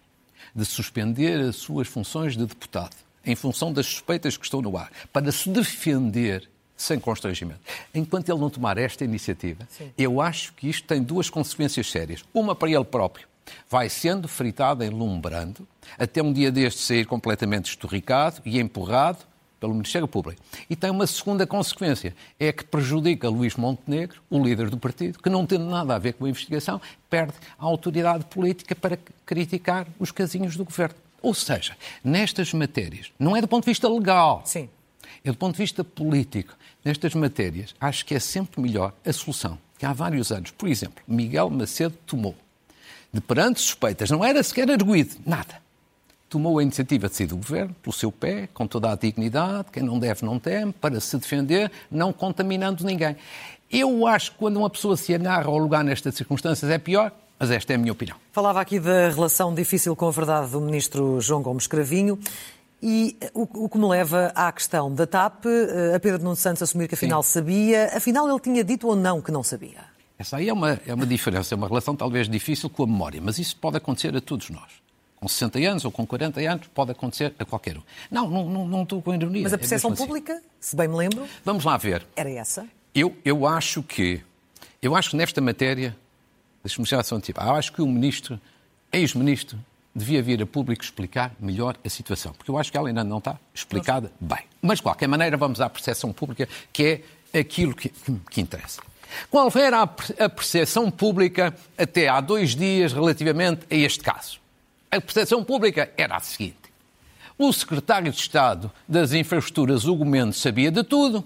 de 0.55 0.63
suspender 0.63 1.37
as 1.41 1.57
suas 1.57 1.85
funções 1.85 2.37
de 2.37 2.45
deputado 2.45 3.08
em 3.25 3.35
função 3.35 3.71
das 3.71 3.85
suspeitas 3.85 4.37
que 4.37 4.45
estão 4.45 4.61
no 4.61 4.77
ar, 4.77 4.91
para 5.11 5.31
se 5.31 5.49
defender 5.49 6.49
sem 6.75 6.99
constrangimento. 6.99 7.59
Enquanto 7.93 8.29
ele 8.29 8.39
não 8.39 8.49
tomar 8.49 8.77
esta 8.77 9.03
iniciativa, 9.03 9.67
Sim. 9.69 9.91
eu 9.97 10.21
acho 10.21 10.53
que 10.53 10.69
isto 10.69 10.87
tem 10.87 11.03
duas 11.03 11.29
consequências 11.29 11.91
sérias. 11.91 12.23
Uma 12.33 12.55
para 12.55 12.69
ele 12.69 12.85
próprio, 12.85 13.27
vai 13.69 13.89
sendo 13.89 14.27
fritado 14.27 14.83
em 14.83 14.89
lumbrando, 14.89 15.67
até 15.97 16.23
um 16.23 16.31
dia 16.31 16.51
deste 16.51 16.81
sair 16.81 17.05
completamente 17.05 17.69
esturricado 17.69 18.41
e 18.45 18.59
empurrado 18.59 19.19
pelo 19.59 19.73
Ministério 19.73 20.07
Público. 20.07 20.41
E 20.69 20.75
tem 20.75 20.89
uma 20.89 21.05
segunda 21.05 21.45
consequência, 21.45 22.15
é 22.39 22.51
que 22.51 22.63
prejudica 22.63 23.27
Luís 23.27 23.55
Montenegro, 23.55 24.21
o 24.29 24.41
líder 24.41 24.69
do 24.69 24.77
partido, 24.77 25.19
que 25.19 25.29
não 25.29 25.45
tendo 25.45 25.65
nada 25.65 25.95
a 25.95 25.99
ver 25.99 26.13
com 26.13 26.25
a 26.25 26.29
investigação, 26.29 26.79
perde 27.09 27.33
a 27.57 27.65
autoridade 27.65 28.23
política 28.25 28.73
para 28.73 28.97
criticar 29.25 29.85
os 29.99 30.11
casinhos 30.11 30.55
do 30.55 30.63
governo. 30.63 30.95
Ou 31.21 31.33
seja, 31.33 31.75
nestas 32.03 32.53
matérias, 32.53 33.11
não 33.19 33.35
é 33.35 33.41
do 33.41 33.47
ponto 33.47 33.63
de 33.63 33.71
vista 33.71 33.89
legal, 33.89 34.41
Sim. 34.45 34.69
é 35.23 35.31
do 35.31 35.37
ponto 35.37 35.53
de 35.53 35.61
vista 35.61 35.83
político. 35.83 36.55
Nestas 36.83 37.13
matérias, 37.13 37.75
acho 37.79 38.05
que 38.05 38.15
é 38.15 38.19
sempre 38.19 38.61
melhor 38.61 38.93
a 39.05 39.11
solução 39.11 39.57
que 39.79 39.85
há 39.85 39.93
vários 39.93 40.29
anos, 40.29 40.51
por 40.51 40.67
exemplo, 40.67 41.01
Miguel 41.07 41.49
Macedo 41.49 41.95
tomou, 42.05 42.35
de 43.13 43.21
perante 43.21 43.61
suspeitas, 43.61 44.11
não 44.11 44.23
era 44.23 44.43
sequer 44.43 44.69
arguído, 44.69 45.15
nada. 45.25 45.61
Tomou 46.27 46.59
a 46.59 46.61
iniciativa 46.61 47.07
de 47.07 47.15
sair 47.15 47.27
do 47.27 47.37
governo, 47.37 47.73
pelo 47.81 47.93
seu 47.93 48.11
pé, 48.11 48.49
com 48.53 48.67
toda 48.67 48.91
a 48.91 48.95
dignidade, 48.95 49.69
quem 49.71 49.81
não 49.81 49.97
deve 49.97 50.23
não 50.25 50.37
teme, 50.37 50.73
para 50.73 50.99
se 50.99 51.17
defender, 51.17 51.71
não 51.89 52.11
contaminando 52.11 52.83
ninguém. 52.83 53.15
Eu 53.71 54.05
acho 54.05 54.33
que 54.33 54.37
quando 54.37 54.57
uma 54.57 54.69
pessoa 54.69 54.97
se 54.97 55.15
agarra 55.15 55.47
ao 55.47 55.57
lugar 55.57 55.83
nestas 55.83 56.13
circunstâncias 56.13 56.69
é 56.69 56.77
pior 56.77 57.11
mas 57.39 57.49
esta 57.49 57.73
é 57.73 57.75
a 57.75 57.79
minha 57.79 57.93
opinião. 57.93 58.17
Falava 58.31 58.59
aqui 58.59 58.79
da 58.79 59.09
relação 59.09 59.53
difícil 59.55 59.95
com 59.95 60.07
a 60.07 60.11
verdade 60.11 60.51
do 60.51 60.59
ministro 60.59 61.21
João 61.21 61.41
Gomes 61.41 61.65
Cravinho. 61.65 62.19
E 62.81 63.17
o, 63.33 63.67
que 63.67 63.77
me 63.77 63.85
leva 63.85 64.31
à 64.33 64.49
questão 64.51 64.93
da 64.93 65.05
TAP, 65.05 65.45
eh, 65.45 65.95
a 65.95 65.99
Pedro 65.99 66.23
Nuno 66.23 66.35
Santos 66.35 66.63
assumir 66.63 66.87
que 66.87 66.95
afinal 66.95 67.21
Sim. 67.21 67.29
sabia, 67.29 67.87
afinal 67.93 68.29
ele 68.29 68.39
tinha 68.39 68.63
dito 68.63 68.87
ou 68.87 68.95
não 68.95 69.21
que 69.21 69.33
não 69.33 69.43
sabia? 69.43 69.83
Essa 70.17 70.37
aí 70.37 70.47
é 70.47 70.53
uma, 70.53 70.79
é 70.85 70.93
uma 70.93 71.05
diferença, 71.05 71.53
é 71.53 71.57
uma 71.57 71.67
relação 71.67 71.93
talvez 71.93 72.29
difícil 72.29 72.69
com 72.69 72.83
a 72.83 72.87
memória, 72.87 73.21
mas 73.21 73.37
isso 73.37 73.55
pode 73.57 73.75
acontecer 73.75 74.15
a 74.15 74.21
todos 74.21 74.49
nós. 74.49 74.71
Com 75.17 75.27
60 75.27 75.59
anos 75.59 75.83
ou 75.83 75.91
com 75.91 76.07
40 76.07 76.39
anos, 76.39 76.67
pode 76.67 76.91
acontecer 76.91 77.33
a 77.37 77.43
qualquer 77.43 77.77
um. 77.77 77.81
Não, 78.09 78.29
não, 78.29 78.49
não, 78.49 78.67
não 78.67 78.83
estou 78.83 79.01
com 79.01 79.13
ironia. 79.13 79.43
Mas 79.43 79.51
a 79.51 79.55
é 79.55 79.59
percepção 79.59 79.91
é 79.91 79.95
pública, 79.95 80.33
assim. 80.33 80.43
se 80.61 80.75
bem 80.77 80.87
me 80.87 80.95
lembro. 80.95 81.27
Vamos 81.43 81.65
lá 81.65 81.75
ver. 81.75 82.05
Era 82.15 82.29
essa? 82.29 82.65
Eu, 82.95 83.13
eu 83.25 83.45
acho 83.45 83.83
que. 83.83 84.21
Eu 84.81 84.95
acho 84.95 85.09
que 85.09 85.17
nesta 85.17 85.41
matéria 85.41 85.95
Já 86.85 87.03
só 87.03 87.15
antecipar. 87.15 87.47
Eu 87.47 87.55
acho 87.55 87.71
que 87.71 87.81
o 87.81 87.87
ministro, 87.87 88.39
ex-ministro, 88.91 89.57
devia 89.93 90.21
vir 90.21 90.41
a 90.41 90.45
público 90.45 90.83
explicar 90.83 91.33
melhor 91.39 91.75
a 91.83 91.89
situação, 91.89 92.33
porque 92.33 92.49
eu 92.49 92.57
acho 92.57 92.71
que 92.71 92.77
ela 92.77 92.87
ainda 92.87 93.03
não 93.03 93.17
está 93.17 93.37
explicada 93.53 94.11
bem. 94.19 94.43
Mas, 94.61 94.77
de 94.77 94.83
qualquer 94.83 95.07
maneira, 95.07 95.35
vamos 95.37 95.59
à 95.59 95.69
percepção 95.69 96.13
pública, 96.13 96.47
que 96.71 97.03
é 97.33 97.39
aquilo 97.39 97.75
que, 97.75 97.89
que 98.29 98.41
interessa. 98.41 98.81
Qual 99.29 99.51
era 99.55 99.81
a 99.81 100.29
percepção 100.29 100.91
pública 100.91 101.55
até 101.77 102.07
há 102.07 102.21
dois 102.21 102.55
dias 102.55 102.93
relativamente 102.93 103.65
a 103.69 103.75
este 103.75 104.03
caso? 104.03 104.39
A 104.91 105.01
percepção 105.01 105.43
pública 105.43 105.91
era 105.97 106.15
a 106.15 106.19
seguinte. 106.19 106.57
O 107.37 107.51
secretário 107.53 108.11
de 108.11 108.19
Estado 108.19 108.71
das 108.87 109.13
Infraestruturas, 109.13 109.85
Hugo 109.85 110.05
Mendes, 110.05 110.39
sabia 110.39 110.71
de 110.71 110.83
tudo 110.83 111.25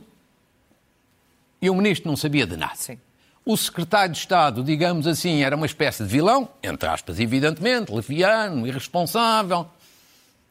e 1.61 1.69
o 1.69 1.75
ministro 1.75 2.09
não 2.09 2.17
sabia 2.17 2.45
de 2.45 2.55
nada. 2.55 2.75
Sim. 2.75 2.97
O 3.45 3.57
secretário 3.57 4.13
de 4.13 4.19
Estado, 4.19 4.63
digamos 4.63 5.05
assim, 5.05 5.43
era 5.43 5.53
uma 5.55 5.65
espécie 5.65 6.03
de 6.03 6.09
vilão, 6.09 6.47
entre 6.63 6.87
aspas, 6.87 7.19
evidentemente, 7.19 7.91
leviano, 7.93 8.65
irresponsável. 8.65 9.67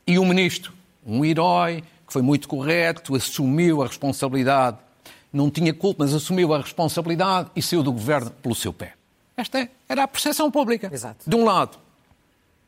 E 0.06 0.18
o 0.18 0.24
ministro, 0.26 0.74
um 1.06 1.24
herói, 1.24 1.82
que 2.06 2.12
foi 2.12 2.20
muito 2.20 2.46
correto, 2.46 3.14
assumiu 3.14 3.82
a 3.82 3.86
responsabilidade, 3.86 4.76
não 5.32 5.50
tinha 5.50 5.72
culpa, 5.72 6.04
mas 6.04 6.12
assumiu 6.12 6.52
a 6.52 6.58
responsabilidade 6.58 7.50
e 7.56 7.62
saiu 7.62 7.82
do 7.82 7.90
governo 7.90 8.30
pelo 8.30 8.54
seu 8.54 8.74
pé. 8.74 8.92
Esta 9.34 9.66
era 9.88 10.02
a 10.02 10.08
percepção 10.08 10.50
pública. 10.50 10.90
Exato. 10.92 11.28
De 11.28 11.34
um 11.34 11.44
lado, 11.44 11.78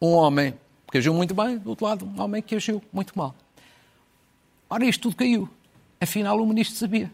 um 0.00 0.12
homem 0.12 0.54
que 0.90 0.96
agiu 0.96 1.12
muito 1.12 1.34
bem, 1.34 1.58
do 1.58 1.68
outro 1.68 1.84
lado, 1.84 2.06
um 2.06 2.22
homem 2.22 2.40
que 2.40 2.54
agiu 2.54 2.82
muito 2.90 3.12
mal. 3.14 3.34
Ora, 4.70 4.86
isto 4.86 5.02
tudo 5.02 5.16
caiu. 5.16 5.50
Afinal, 6.00 6.40
o 6.40 6.46
ministro 6.46 6.78
sabia. 6.78 7.12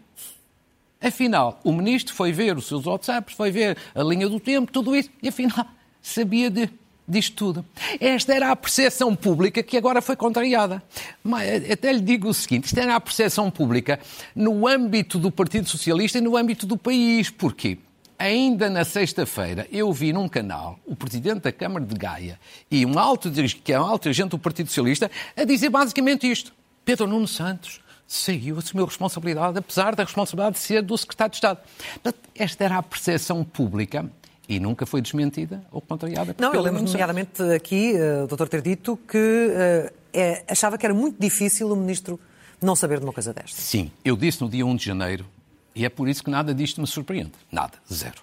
Afinal, 1.01 1.59
o 1.65 1.73
ministro 1.73 2.15
foi 2.15 2.31
ver 2.31 2.57
os 2.57 2.67
seus 2.67 2.85
WhatsApps, 2.87 3.35
foi 3.35 3.51
ver 3.51 3.77
a 3.95 4.03
linha 4.03 4.29
do 4.29 4.39
tempo, 4.39 4.71
tudo 4.71 4.95
isso, 4.95 5.09
e 5.23 5.29
afinal 5.29 5.67
sabia 6.03 6.51
de, 6.51 6.69
disto 7.09 7.35
tudo. 7.35 7.65
Esta 7.99 8.35
era 8.35 8.51
a 8.51 8.57
percepção 8.57 9.17
pública 9.17 9.63
que 9.63 9.77
agora 9.77 10.03
foi 10.03 10.15
contrariada. 10.15 10.83
Mas, 11.25 11.71
até 11.71 11.93
lhe 11.93 12.01
digo 12.01 12.29
o 12.29 12.35
seguinte: 12.35 12.67
isto 12.67 12.79
era 12.79 12.95
a 12.95 13.01
percepção 13.01 13.51
pública 13.51 13.99
no 14.35 14.67
âmbito 14.69 15.19
do 15.19 15.31
Partido 15.31 15.69
Socialista 15.69 16.19
e 16.19 16.21
no 16.21 16.37
âmbito 16.37 16.67
do 16.67 16.77
país. 16.77 17.31
Porquê? 17.31 17.79
Ainda 18.19 18.69
na 18.69 18.85
sexta-feira, 18.85 19.67
eu 19.73 19.91
vi 19.95 20.13
num 20.13 20.29
canal 20.29 20.79
o 20.85 20.95
presidente 20.95 21.41
da 21.41 21.53
Câmara 21.53 21.87
de 21.87 21.95
Gaia 21.95 22.39
e 22.71 22.85
um 22.85 22.99
alto, 22.99 23.31
que 23.65 23.73
é 23.73 23.81
um 23.81 23.85
alto 23.85 24.11
agente 24.11 24.31
do 24.31 24.39
Partido 24.39 24.69
Socialista 24.69 25.11
a 25.35 25.45
dizer 25.45 25.71
basicamente 25.71 26.31
isto. 26.31 26.53
Pedro 26.85 27.07
Nuno 27.07 27.27
Santos 27.27 27.81
saiu, 28.11 28.59
assumiu 28.59 28.85
a 28.85 28.89
responsabilidade, 28.89 29.57
apesar 29.57 29.95
da 29.95 30.03
responsabilidade 30.03 30.57
de 30.57 30.63
ser 30.63 30.83
do 30.83 30.99
secretário 30.99 31.31
de 31.31 31.37
Estado. 31.37 31.61
Portanto, 31.95 32.19
esta 32.35 32.65
era 32.65 32.77
a 32.79 32.83
percepção 32.83 33.45
pública 33.45 34.11
e 34.49 34.59
nunca 34.59 34.85
foi 34.85 35.01
desmentida 35.01 35.63
ou 35.71 35.81
contrariada. 35.81 36.35
Não, 36.37 36.53
eu 36.53 36.61
lembro 36.61 36.83
nomeadamente 36.83 37.41
aqui, 37.55 37.95
uh, 37.95 38.25
o 38.25 38.27
doutor 38.27 38.49
ter 38.49 38.63
dito 38.63 38.99
que 39.09 39.17
uh, 39.17 39.95
é, 40.13 40.43
achava 40.49 40.77
que 40.77 40.85
era 40.85 40.93
muito 40.93 41.21
difícil 41.21 41.71
o 41.71 41.77
ministro 41.77 42.19
não 42.61 42.75
saber 42.75 42.99
de 42.99 43.05
uma 43.05 43.13
coisa 43.13 43.33
desta. 43.33 43.61
Sim, 43.61 43.93
eu 44.05 44.17
disse 44.17 44.43
no 44.43 44.49
dia 44.49 44.67
1 44.67 44.75
de 44.75 44.85
janeiro 44.85 45.25
e 45.73 45.85
é 45.85 45.89
por 45.89 46.09
isso 46.09 46.25
que 46.25 46.31
nada 46.31 46.53
disto 46.53 46.81
me 46.81 46.89
surpreende. 46.89 47.31
Nada, 47.51 47.75
zero. 47.93 48.23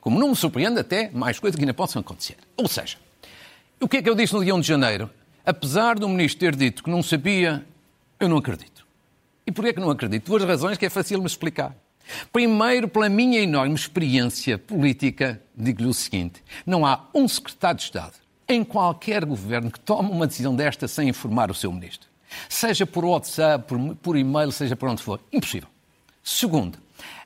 Como 0.00 0.20
não 0.20 0.28
me 0.28 0.36
surpreende 0.36 0.78
até 0.78 1.10
mais 1.10 1.40
coisas 1.40 1.56
que 1.56 1.62
ainda 1.62 1.74
possam 1.74 1.98
acontecer. 1.98 2.36
Ou 2.56 2.68
seja, 2.68 2.96
o 3.80 3.88
que 3.88 3.96
é 3.96 4.02
que 4.02 4.08
eu 4.08 4.14
disse 4.14 4.32
no 4.32 4.44
dia 4.44 4.54
1 4.54 4.60
de 4.60 4.68
janeiro? 4.68 5.10
Apesar 5.44 5.98
do 5.98 6.08
ministro 6.08 6.38
ter 6.38 6.54
dito 6.54 6.84
que 6.84 6.90
não 6.90 7.02
sabia, 7.02 7.66
eu 8.20 8.28
não 8.28 8.36
acredito. 8.36 8.77
E 9.48 9.50
porquê 9.50 9.72
que 9.72 9.80
não 9.80 9.88
acredito? 9.88 10.26
Duas 10.26 10.44
razões 10.44 10.76
que 10.76 10.84
é 10.84 10.90
fácil 10.90 11.20
me 11.20 11.26
explicar. 11.26 11.74
Primeiro, 12.30 12.86
pela 12.86 13.08
minha 13.08 13.40
enorme 13.40 13.74
experiência 13.74 14.58
política, 14.58 15.40
digo-lhe 15.56 15.88
o 15.88 15.94
seguinte: 15.94 16.44
não 16.66 16.84
há 16.84 17.06
um 17.14 17.26
secretário 17.26 17.78
de 17.78 17.84
Estado 17.84 18.12
em 18.46 18.62
qualquer 18.62 19.24
governo 19.24 19.70
que 19.70 19.80
tome 19.80 20.10
uma 20.10 20.26
decisão 20.26 20.54
desta 20.54 20.86
sem 20.86 21.08
informar 21.08 21.50
o 21.50 21.54
seu 21.54 21.72
ministro. 21.72 22.06
Seja 22.46 22.84
por 22.84 23.06
WhatsApp, 23.06 23.66
por, 23.66 23.96
por 23.96 24.18
e-mail, 24.18 24.52
seja 24.52 24.76
por 24.76 24.86
onde 24.86 25.02
for. 25.02 25.18
Impossível. 25.32 25.68
Segundo, 26.22 26.78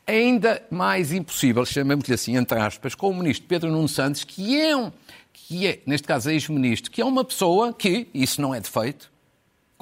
ainda 0.07 0.64
mais 0.71 1.12
impossível, 1.12 1.67
chamamos-lhe 1.67 2.14
assim, 2.14 2.37
entre 2.37 2.57
aspas, 2.57 2.95
com 2.95 3.11
o 3.11 3.14
ministro 3.17 3.49
Pedro 3.49 3.69
Nuno 3.69 3.88
Santos, 3.88 4.23
que 4.23 4.61
é 4.61 4.76
um, 4.76 4.93
que 5.33 5.67
é, 5.67 5.81
neste 5.85 6.07
caso, 6.07 6.31
ex-ministro, 6.31 6.88
que 6.88 7.00
é 7.00 7.05
uma 7.05 7.25
pessoa 7.25 7.73
que, 7.73 8.07
isso 8.14 8.41
não 8.41 8.55
é 8.55 8.61
defeito, 8.61 9.12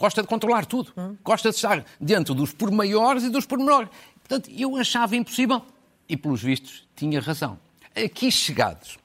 gosta 0.00 0.22
de 0.22 0.28
controlar 0.28 0.66
tudo, 0.66 0.92
hum. 0.96 1.16
gosta 1.22 1.50
de 1.50 1.56
estar 1.56 1.84
dentro 2.00 2.34
dos 2.34 2.52
pormaiores 2.52 3.22
e 3.22 3.30
dos 3.30 3.46
pormenores. 3.46 3.90
Portanto, 4.26 4.50
eu 4.50 4.76
achava 4.76 5.14
impossível 5.14 5.62
e, 6.08 6.16
pelos 6.16 6.42
vistos, 6.42 6.88
tinha 6.96 7.20
razão. 7.20 7.58
Aqui 7.94 8.30
chegados, 8.30 8.98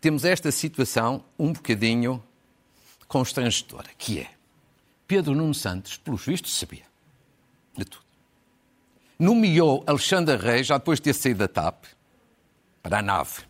temos 0.00 0.24
esta 0.24 0.52
situação 0.52 1.24
um 1.38 1.52
bocadinho 1.52 2.22
constrangedora, 3.06 3.88
que 3.96 4.20
é 4.20 4.30
Pedro 5.06 5.34
Nuno 5.34 5.54
Santos, 5.54 5.96
pelos 5.96 6.24
vistos, 6.24 6.56
sabia 6.56 6.84
de 7.76 7.84
tudo. 7.84 8.04
Nomeou 9.18 9.82
Alexandre 9.86 10.36
Reis, 10.36 10.66
já 10.66 10.78
depois 10.78 10.98
de 11.00 11.04
ter 11.04 11.14
saído 11.14 11.40
da 11.40 11.48
TAP, 11.48 11.84
para 12.82 12.98
a 12.98 13.02
nave, 13.02 13.42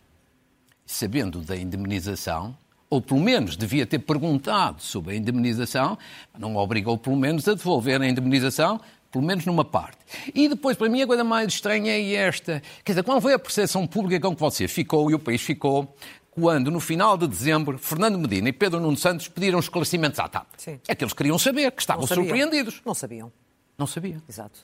sabendo 0.86 1.40
da 1.40 1.56
indemnização, 1.56 2.56
ou 2.90 3.00
pelo 3.00 3.20
menos 3.20 3.56
devia 3.56 3.86
ter 3.86 3.98
perguntado 3.98 4.80
sobre 4.82 5.14
a 5.14 5.16
indemnização, 5.16 5.98
não 6.38 6.56
obrigou 6.56 6.96
pelo 6.96 7.16
menos 7.16 7.46
a 7.48 7.54
devolver 7.54 8.00
a 8.00 8.08
indemnização, 8.08 8.80
pelo 9.10 9.24
menos 9.24 9.44
numa 9.46 9.64
parte. 9.64 9.98
E 10.34 10.48
depois, 10.48 10.76
para 10.76 10.88
mim, 10.88 11.02
a 11.02 11.06
coisa 11.06 11.24
mais 11.24 11.52
estranha 11.52 11.92
é 11.92 12.14
esta. 12.14 12.62
Quer 12.84 12.92
dizer, 12.92 13.02
qual 13.02 13.20
foi 13.20 13.34
a 13.34 13.38
percepção 13.38 13.86
pública 13.86 14.20
com 14.20 14.34
que 14.34 14.40
você 14.40 14.68
ficou 14.68 15.10
e 15.10 15.14
o 15.14 15.18
país 15.18 15.42
ficou 15.42 15.94
quando, 16.30 16.70
no 16.70 16.78
final 16.78 17.16
de 17.16 17.26
dezembro, 17.26 17.78
Fernando 17.78 18.18
Medina 18.18 18.48
e 18.48 18.52
Pedro 18.52 18.80
Nuno 18.80 18.96
Santos 18.96 19.28
pediram 19.28 19.58
esclarecimentos 19.58 20.18
à 20.20 20.28
TAP? 20.28 20.46
Sim. 20.56 20.80
É 20.86 20.94
que 20.94 21.04
eles 21.04 21.12
queriam 21.12 21.38
saber, 21.38 21.72
que 21.72 21.80
estavam 21.80 22.06
surpreendidos. 22.06 22.80
Não 22.84 22.94
sabiam. 22.94 23.32
Não 23.76 23.86
sabiam. 23.86 24.22
Exato. 24.28 24.60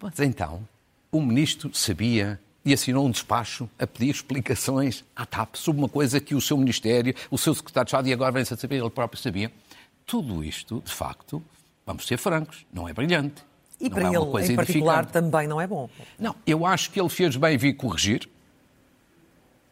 Mas 0.00 0.18
então, 0.20 0.66
o 1.10 1.20
ministro 1.20 1.70
sabia 1.74 2.40
e 2.64 2.72
assinou 2.72 3.06
um 3.06 3.10
despacho 3.10 3.68
a 3.78 3.86
pedir 3.86 4.10
explicações 4.10 5.04
à 5.16 5.26
TAP 5.26 5.56
sobre 5.56 5.80
uma 5.80 5.88
coisa 5.88 6.20
que 6.20 6.34
o 6.34 6.40
seu 6.40 6.56
Ministério, 6.56 7.14
o 7.30 7.38
seu 7.38 7.54
secretário 7.54 7.86
de 7.86 7.90
Estado, 7.90 8.08
e 8.08 8.12
agora 8.12 8.32
vem-se 8.32 8.54
a 8.54 8.56
saber, 8.56 8.76
ele 8.76 8.90
próprio 8.90 9.20
sabia. 9.20 9.52
Tudo 10.06 10.44
isto, 10.44 10.82
de 10.84 10.92
facto, 10.92 11.42
vamos 11.86 12.06
ser 12.06 12.16
francos, 12.16 12.64
não 12.72 12.88
é 12.88 12.92
brilhante. 12.92 13.42
E 13.80 13.88
não 13.88 13.90
para 13.90 14.04
é 14.04 14.10
uma 14.10 14.22
ele, 14.22 14.30
coisa 14.30 14.52
em 14.52 14.56
particular, 14.56 15.06
também 15.06 15.48
não 15.48 15.60
é 15.60 15.66
bom. 15.66 15.88
Não, 16.18 16.36
eu 16.46 16.64
acho 16.64 16.90
que 16.90 17.00
ele 17.00 17.08
fez 17.08 17.36
bem 17.36 17.56
vir 17.56 17.74
corrigir, 17.74 18.28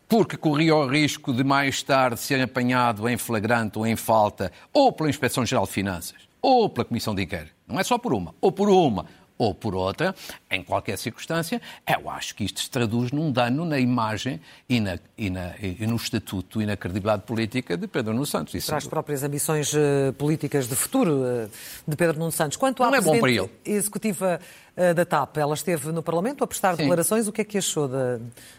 porque 0.09 0.37
corria 0.37 0.75
o 0.75 0.89
risco 0.89 1.33
de 1.33 1.45
mais 1.45 1.85
tarde 1.85 2.19
ser 2.19 2.41
apanhado 2.43 3.09
em 3.09 3.17
flagrante 3.17 3.79
ou 3.79 3.87
em 3.87 3.95
falta, 3.95 4.51
ou 4.73 4.93
pela 4.93 5.09
Inspeção-Geral 5.09 5.65
de 5.65 5.71
Finanças, 5.71 6.17
ou 6.43 6.69
pela 6.69 6.85
Comissão 6.85 7.15
de 7.15 7.23
Inquérito. 7.23 7.55
Não 7.69 7.79
é 7.79 7.85
só 7.85 7.97
por 7.97 8.13
uma, 8.13 8.35
ou 8.41 8.51
por 8.51 8.69
uma, 8.69 9.07
ou 9.41 9.55
por 9.55 9.75
outra, 9.75 10.15
em 10.51 10.63
qualquer 10.63 10.99
circunstância, 10.99 11.63
eu 11.89 12.11
acho 12.11 12.35
que 12.35 12.45
isto 12.45 12.61
se 12.61 12.71
traduz 12.71 13.11
num 13.11 13.33
dano 13.33 13.65
na 13.65 13.81
imagem 13.81 14.39
e, 14.69 14.79
na, 14.79 14.99
e, 15.17 15.31
na, 15.31 15.55
e 15.59 15.87
no 15.87 15.97
estatuto 15.97 16.61
e 16.61 16.67
na 16.67 16.77
credibilidade 16.77 17.23
política 17.23 17.75
de 17.75 17.87
Pedro 17.87 18.13
Nuno 18.13 18.27
Santos. 18.27 18.53
Isso 18.53 18.67
Para 18.67 18.77
as 18.77 18.87
próprias 18.87 19.23
ambições 19.23 19.73
eh, 19.75 20.13
políticas 20.13 20.69
de 20.69 20.77
futuro 20.77 21.25
eh, 21.25 21.49
de 21.89 21.97
Pedro 21.97 22.19
Nuno 22.19 22.31
Santos. 22.31 22.59
Quanto 22.59 22.83
à 22.83 22.91
Não 22.91 22.95
é 22.95 23.01
bom 23.01 23.19
para 23.19 23.31
ele. 23.31 23.49
Executiva 23.65 24.39
eh, 24.77 24.93
da 24.93 25.07
TAP, 25.07 25.39
ela 25.39 25.55
esteve 25.55 25.91
no 25.91 26.03
Parlamento 26.03 26.45
a 26.45 26.47
prestar 26.47 26.73
Sim. 26.73 26.83
declarações. 26.83 27.27
O 27.27 27.33
que 27.33 27.41
é 27.41 27.45
que 27.45 27.57
achou 27.57 27.89
da, 27.89 28.19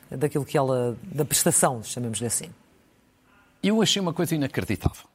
daquilo 0.10 0.44
que 0.44 0.58
ela. 0.58 0.98
da 1.04 1.24
prestação, 1.24 1.84
chamemos-lhe 1.84 2.26
assim? 2.26 2.50
Eu 3.62 3.84
achei 3.84 4.02
uma 4.02 4.14
coisa 4.14 4.34
inacreditável. 4.34 5.06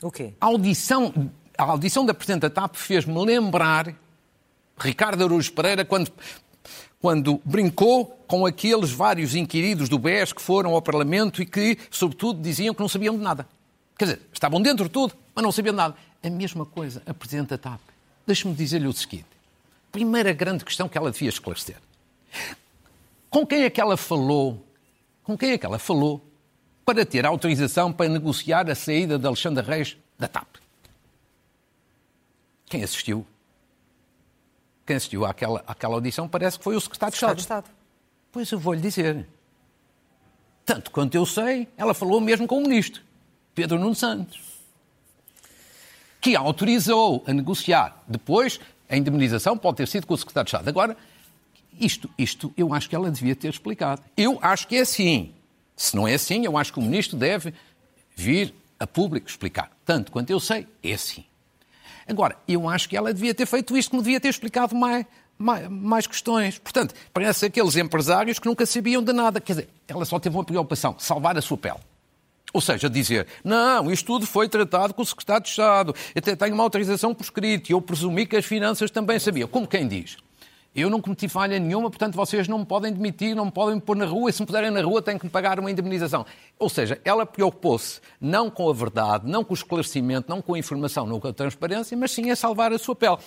O 0.00 0.10
quê? 0.10 0.32
A 0.40 0.46
audição, 0.46 1.12
a 1.58 1.64
audição 1.64 2.06
da 2.06 2.14
Presidente 2.14 2.40
da 2.40 2.48
TAP 2.48 2.74
fez-me 2.74 3.22
lembrar 3.22 3.94
Ricardo 4.80 5.22
Araújo 5.24 5.52
Pereira 5.52 5.84
quando, 5.84 6.10
quando 7.00 7.40
brincou 7.44 8.06
com 8.26 8.46
aqueles 8.46 8.90
vários 8.90 9.34
inquiridos 9.34 9.88
do 9.88 9.98
BES 9.98 10.32
que 10.32 10.40
foram 10.40 10.74
ao 10.74 10.80
Parlamento 10.80 11.42
e 11.42 11.46
que, 11.46 11.76
sobretudo, 11.90 12.40
diziam 12.40 12.74
que 12.74 12.80
não 12.80 12.88
sabiam 12.88 13.16
de 13.16 13.22
nada. 13.22 13.46
Quer 13.98 14.04
dizer, 14.06 14.20
estavam 14.32 14.62
dentro 14.62 14.84
de 14.84 14.90
tudo, 14.90 15.14
mas 15.34 15.44
não 15.44 15.52
sabiam 15.52 15.72
de 15.72 15.76
nada. 15.76 15.96
A 16.22 16.30
mesma 16.30 16.64
coisa, 16.64 17.02
a 17.06 17.12
Presidente 17.12 17.48
da 17.48 17.58
TAP. 17.58 17.80
Deixe-me 18.26 18.54
dizer-lhe 18.54 18.86
o 18.86 18.92
seguinte. 18.92 19.26
Primeira 19.92 20.32
grande 20.32 20.64
questão 20.64 20.88
que 20.88 20.96
ela 20.96 21.10
devia 21.10 21.28
esclarecer. 21.28 21.76
Com 23.28 23.46
quem 23.46 23.62
é 23.64 23.70
que 23.70 23.80
ela 23.80 23.96
falou? 23.96 24.64
Com 25.22 25.36
quem 25.36 25.52
é 25.52 25.58
que 25.58 25.66
ela 25.66 25.78
falou 25.78 26.24
para 26.84 27.04
ter 27.04 27.26
autorização 27.26 27.92
para 27.92 28.08
negociar 28.08 28.70
a 28.70 28.74
saída 28.74 29.18
de 29.18 29.26
Alexandre 29.26 29.64
Reis 29.64 29.96
da 30.18 30.28
TAP? 30.28 30.46
Quem 32.66 32.82
assistiu? 32.82 33.26
Quem 34.90 34.96
assistiu 34.96 35.24
àquela, 35.24 35.62
àquela 35.68 35.94
audição 35.94 36.26
parece 36.26 36.58
que 36.58 36.64
foi 36.64 36.74
o 36.74 36.80
Secretário 36.80 37.12
de 37.12 37.16
Estado 37.16 37.38
Estado. 37.38 37.62
de 37.62 37.68
Estado. 37.68 37.76
Pois 38.32 38.50
eu 38.50 38.58
vou-lhe 38.58 38.80
dizer. 38.80 39.24
Tanto 40.66 40.90
quanto 40.90 41.14
eu 41.14 41.24
sei, 41.24 41.68
ela 41.76 41.94
falou 41.94 42.20
mesmo 42.20 42.44
com 42.44 42.58
o 42.58 42.62
Ministro, 42.62 43.00
Pedro 43.54 43.78
Nuno 43.78 43.94
Santos, 43.94 44.40
que 46.20 46.34
a 46.34 46.40
autorizou 46.40 47.22
a 47.24 47.32
negociar. 47.32 48.02
Depois, 48.08 48.58
a 48.88 48.96
indemnização 48.96 49.56
pode 49.56 49.76
ter 49.76 49.86
sido 49.86 50.08
com 50.08 50.14
o 50.14 50.18
Secretário 50.18 50.46
de 50.46 50.56
Estado. 50.56 50.68
Agora, 50.68 50.96
isto, 51.78 52.10
isto 52.18 52.52
eu 52.56 52.74
acho 52.74 52.88
que 52.88 52.96
ela 52.96 53.12
devia 53.12 53.36
ter 53.36 53.48
explicado. 53.48 54.02
Eu 54.16 54.40
acho 54.42 54.66
que 54.66 54.74
é 54.74 54.80
assim. 54.80 55.32
Se 55.76 55.94
não 55.94 56.08
é 56.08 56.14
assim, 56.14 56.44
eu 56.44 56.58
acho 56.58 56.72
que 56.72 56.80
o 56.80 56.82
Ministro 56.82 57.16
deve 57.16 57.54
vir 58.16 58.52
a 58.76 58.88
público 58.88 59.28
explicar. 59.28 59.70
Tanto 59.84 60.10
quanto 60.10 60.30
eu 60.30 60.40
sei, 60.40 60.66
é 60.82 60.94
assim. 60.94 61.24
Agora, 62.10 62.36
eu 62.48 62.68
acho 62.68 62.88
que 62.88 62.96
ela 62.96 63.14
devia 63.14 63.32
ter 63.32 63.46
feito 63.46 63.76
isto, 63.76 63.90
como 63.90 64.02
devia 64.02 64.20
ter 64.20 64.28
explicado 64.28 64.74
mais, 64.74 65.06
mais, 65.38 65.68
mais 65.68 66.06
questões. 66.08 66.58
Portanto, 66.58 66.92
parece 67.12 67.46
aqueles 67.46 67.76
empresários 67.76 68.40
que 68.40 68.46
nunca 68.46 68.66
sabiam 68.66 69.00
de 69.00 69.12
nada. 69.12 69.40
Quer 69.40 69.52
dizer, 69.52 69.68
ela 69.86 70.04
só 70.04 70.18
teve 70.18 70.36
uma 70.36 70.44
preocupação, 70.44 70.96
salvar 70.98 71.38
a 71.38 71.40
sua 71.40 71.56
pele. 71.56 71.78
Ou 72.52 72.60
seja, 72.60 72.90
dizer, 72.90 73.28
não, 73.44 73.92
isto 73.92 74.06
tudo 74.06 74.26
foi 74.26 74.48
tratado 74.48 74.92
com 74.92 75.02
o 75.02 75.06
Secretário 75.06 75.44
de 75.44 75.50
Estado, 75.50 75.94
até 76.16 76.34
tenho 76.34 76.52
uma 76.52 76.64
autorização 76.64 77.14
por 77.14 77.22
escrito 77.22 77.70
e 77.70 77.72
eu 77.72 77.80
presumi 77.80 78.26
que 78.26 78.36
as 78.36 78.44
finanças 78.44 78.90
também 78.90 79.20
sabiam. 79.20 79.46
Como 79.46 79.68
quem 79.68 79.86
diz? 79.86 80.16
Eu 80.74 80.88
não 80.88 81.00
cometi 81.00 81.26
falha 81.28 81.58
nenhuma, 81.58 81.90
portanto 81.90 82.14
vocês 82.14 82.46
não 82.46 82.60
me 82.60 82.64
podem 82.64 82.92
demitir, 82.92 83.34
não 83.34 83.46
me 83.46 83.50
podem 83.50 83.80
pôr 83.80 83.96
na 83.96 84.06
rua, 84.06 84.30
e 84.30 84.32
se 84.32 84.40
me 84.40 84.46
puserem 84.46 84.70
na 84.70 84.80
rua 84.80 85.02
têm 85.02 85.18
que 85.18 85.24
me 85.24 85.30
pagar 85.30 85.58
uma 85.58 85.68
indemnização. 85.68 86.24
Ou 86.58 86.68
seja, 86.68 87.00
ela 87.04 87.26
preocupou-se 87.26 88.00
não 88.20 88.48
com 88.48 88.70
a 88.70 88.72
verdade, 88.72 89.28
não 89.28 89.42
com 89.42 89.52
o 89.52 89.56
esclarecimento, 89.56 90.30
não 90.30 90.40
com 90.40 90.54
a 90.54 90.58
informação, 90.58 91.06
não 91.06 91.18
com 91.18 91.26
a 91.26 91.32
transparência, 91.32 91.96
mas 91.96 92.12
sim 92.12 92.30
a 92.30 92.36
salvar 92.36 92.72
a 92.72 92.78
sua 92.78 92.94
pele. 92.94 93.18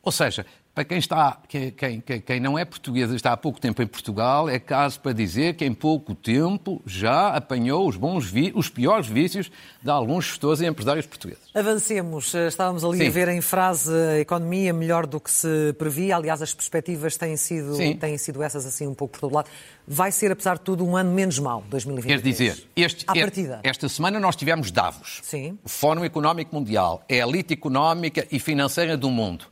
Ou 0.00 0.12
seja, 0.12 0.46
para 0.74 0.84
quem, 0.84 0.96
está, 0.96 1.38
quem, 1.46 1.70
quem, 1.70 2.00
quem 2.00 2.40
não 2.40 2.58
é 2.58 2.64
português 2.64 3.10
e 3.12 3.14
está 3.16 3.32
há 3.32 3.36
pouco 3.36 3.60
tempo 3.60 3.82
em 3.82 3.86
Portugal, 3.86 4.48
é 4.48 4.58
caso 4.58 4.98
para 5.00 5.12
dizer 5.12 5.54
que 5.54 5.66
em 5.66 5.74
pouco 5.74 6.14
tempo 6.14 6.80
já 6.86 7.28
apanhou 7.28 7.86
os, 7.86 7.96
bons 7.98 8.24
vi, 8.24 8.52
os 8.54 8.70
piores 8.70 9.06
vícios 9.06 9.50
de 9.82 9.90
alguns 9.90 10.24
gestores 10.24 10.62
e 10.62 10.66
empresários 10.66 11.04
portugueses. 11.04 11.42
Avancemos. 11.54 12.34
Eh, 12.34 12.48
Estávamos 12.48 12.84
ali 12.84 12.98
Sim. 12.98 13.06
a 13.06 13.10
ver 13.10 13.28
em 13.28 13.42
frase 13.42 13.92
a 13.94 14.18
economia 14.20 14.72
melhor 14.72 15.06
do 15.06 15.20
que 15.20 15.30
se 15.30 15.74
previa. 15.78 16.16
Aliás, 16.16 16.40
as 16.40 16.54
perspectivas 16.54 17.18
têm 17.18 17.36
sido, 17.36 17.74
Sim. 17.76 17.94
têm 17.96 18.16
sido 18.16 18.42
essas 18.42 18.64
assim 18.64 18.86
um 18.86 18.94
pouco 18.94 19.12
por 19.12 19.20
todo 19.20 19.34
lado. 19.34 19.50
Vai 19.86 20.10
ser, 20.10 20.32
apesar 20.32 20.54
de 20.54 20.62
tudo, 20.62 20.86
um 20.86 20.96
ano 20.96 21.12
menos 21.12 21.38
mau, 21.38 21.62
2023. 21.68 22.22
Quer 22.22 22.26
dizer, 22.54 22.66
este, 22.74 23.04
este- 23.14 23.48
esta 23.62 23.88
semana 23.90 24.18
nós 24.18 24.36
tivemos 24.36 24.70
Davos, 24.70 25.20
Sim. 25.22 25.58
o 25.62 25.68
Fórum 25.68 26.02
Económico 26.02 26.54
Mundial, 26.54 27.04
é 27.10 27.20
a 27.20 27.26
elite 27.26 27.52
económica 27.52 28.26
e 28.32 28.38
financeira 28.40 28.96
do 28.96 29.10
mundo. 29.10 29.44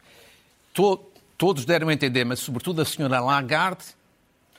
Todos 1.40 1.64
deram 1.64 1.88
a 1.88 1.94
entender, 1.94 2.22
mas 2.22 2.38
sobretudo 2.40 2.82
a 2.82 2.84
senhora 2.84 3.18
Lagarde, 3.18 3.82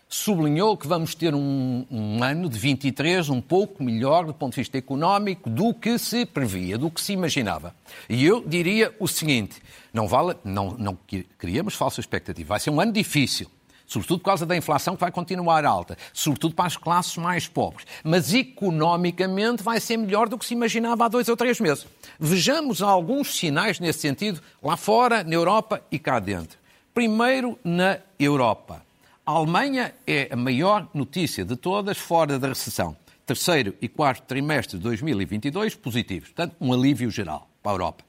sublinhou 0.10 0.76
que 0.76 0.88
vamos 0.88 1.14
ter 1.14 1.36
um, 1.36 1.86
um 1.92 2.24
ano 2.24 2.50
de 2.50 2.58
23 2.58 3.30
um 3.30 3.40
pouco 3.40 3.84
melhor 3.84 4.26
do 4.26 4.34
ponto 4.34 4.54
de 4.54 4.62
vista 4.62 4.80
económico 4.80 5.48
do 5.48 5.76
que 5.76 6.00
se 6.00 6.26
previa, 6.26 6.80
do 6.80 6.90
que 6.90 7.00
se 7.00 7.14
imaginava. 7.14 7.76
E 8.10 8.26
eu 8.26 8.44
diria 8.44 8.96
o 9.00 9.08
seguinte, 9.08 9.62
não 9.94 10.08
vale, 10.08 10.36
não, 10.44 10.72
não 10.72 10.98
criamos 11.38 11.76
falsa 11.76 12.02
expectativa, 12.02 12.50
vai 12.50 12.60
ser 12.60 12.72
um 12.72 12.82
ano 12.82 12.92
difícil. 12.92 13.46
Sobretudo 13.86 14.20
por 14.22 14.26
causa 14.26 14.46
da 14.46 14.58
inflação 14.58 14.96
que 14.96 15.02
vai 15.02 15.12
continuar 15.12 15.64
alta, 15.66 15.96
sobretudo 16.12 16.56
para 16.56 16.66
as 16.66 16.78
classes 16.78 17.16
mais 17.18 17.48
pobres. 17.48 17.86
Mas 18.04 18.34
economicamente 18.34 19.62
vai 19.62 19.80
ser 19.80 19.98
melhor 19.98 20.28
do 20.28 20.38
que 20.38 20.46
se 20.46 20.56
imaginava 20.56 21.06
há 21.06 21.08
dois 21.10 21.30
ou 21.30 21.38
três 21.38 21.60
meses. 21.60 21.86
Vejamos 22.20 22.82
alguns 22.82 23.36
sinais 23.36 23.80
nesse 23.80 24.00
sentido, 24.00 24.42
lá 24.64 24.76
fora, 24.76 25.24
na 25.24 25.36
Europa 25.36 25.80
e 25.92 26.00
cá 26.00 26.20
dentro. 26.20 26.61
Primeiro, 26.94 27.58
na 27.64 28.00
Europa. 28.20 28.84
A 29.26 29.32
Alemanha 29.32 29.94
é 30.06 30.28
a 30.30 30.36
maior 30.36 30.90
notícia 30.94 31.46
de 31.46 31.56
todas 31.56 31.98
fora 31.98 32.38
da 32.38 32.50
recessão. 32.50 32.98
Terceiro 33.26 33.74
e 33.82 33.88
quarto 33.88 34.24
trimestre 34.24 34.78
de 34.78 34.84
2022 34.84 35.74
positivos. 35.76 36.30
Portanto, 36.30 36.58
um 36.60 36.74
alívio 36.74 37.10
geral 37.10 37.48
para 37.64 37.72
a 37.72 37.76
Europa. 37.76 38.04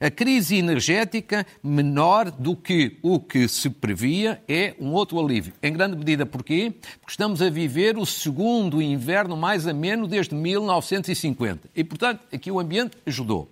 A 0.00 0.10
crise 0.10 0.56
energética, 0.56 1.46
menor 1.62 2.28
do 2.28 2.56
que 2.56 2.98
o 3.02 3.20
que 3.20 3.46
se 3.46 3.70
previa, 3.70 4.42
é 4.48 4.74
um 4.80 4.90
outro 4.90 5.20
alívio. 5.20 5.52
Em 5.62 5.72
grande 5.72 5.96
medida 5.96 6.26
porquê? 6.26 6.72
Porque 7.00 7.12
estamos 7.12 7.40
a 7.40 7.48
viver 7.48 7.96
o 7.96 8.04
segundo 8.04 8.82
inverno 8.82 9.36
mais 9.36 9.64
ameno 9.64 10.08
desde 10.08 10.34
1950. 10.34 11.70
E, 11.74 11.84
portanto, 11.84 12.20
aqui 12.32 12.50
o 12.50 12.58
ambiente 12.58 12.96
ajudou. 13.06 13.48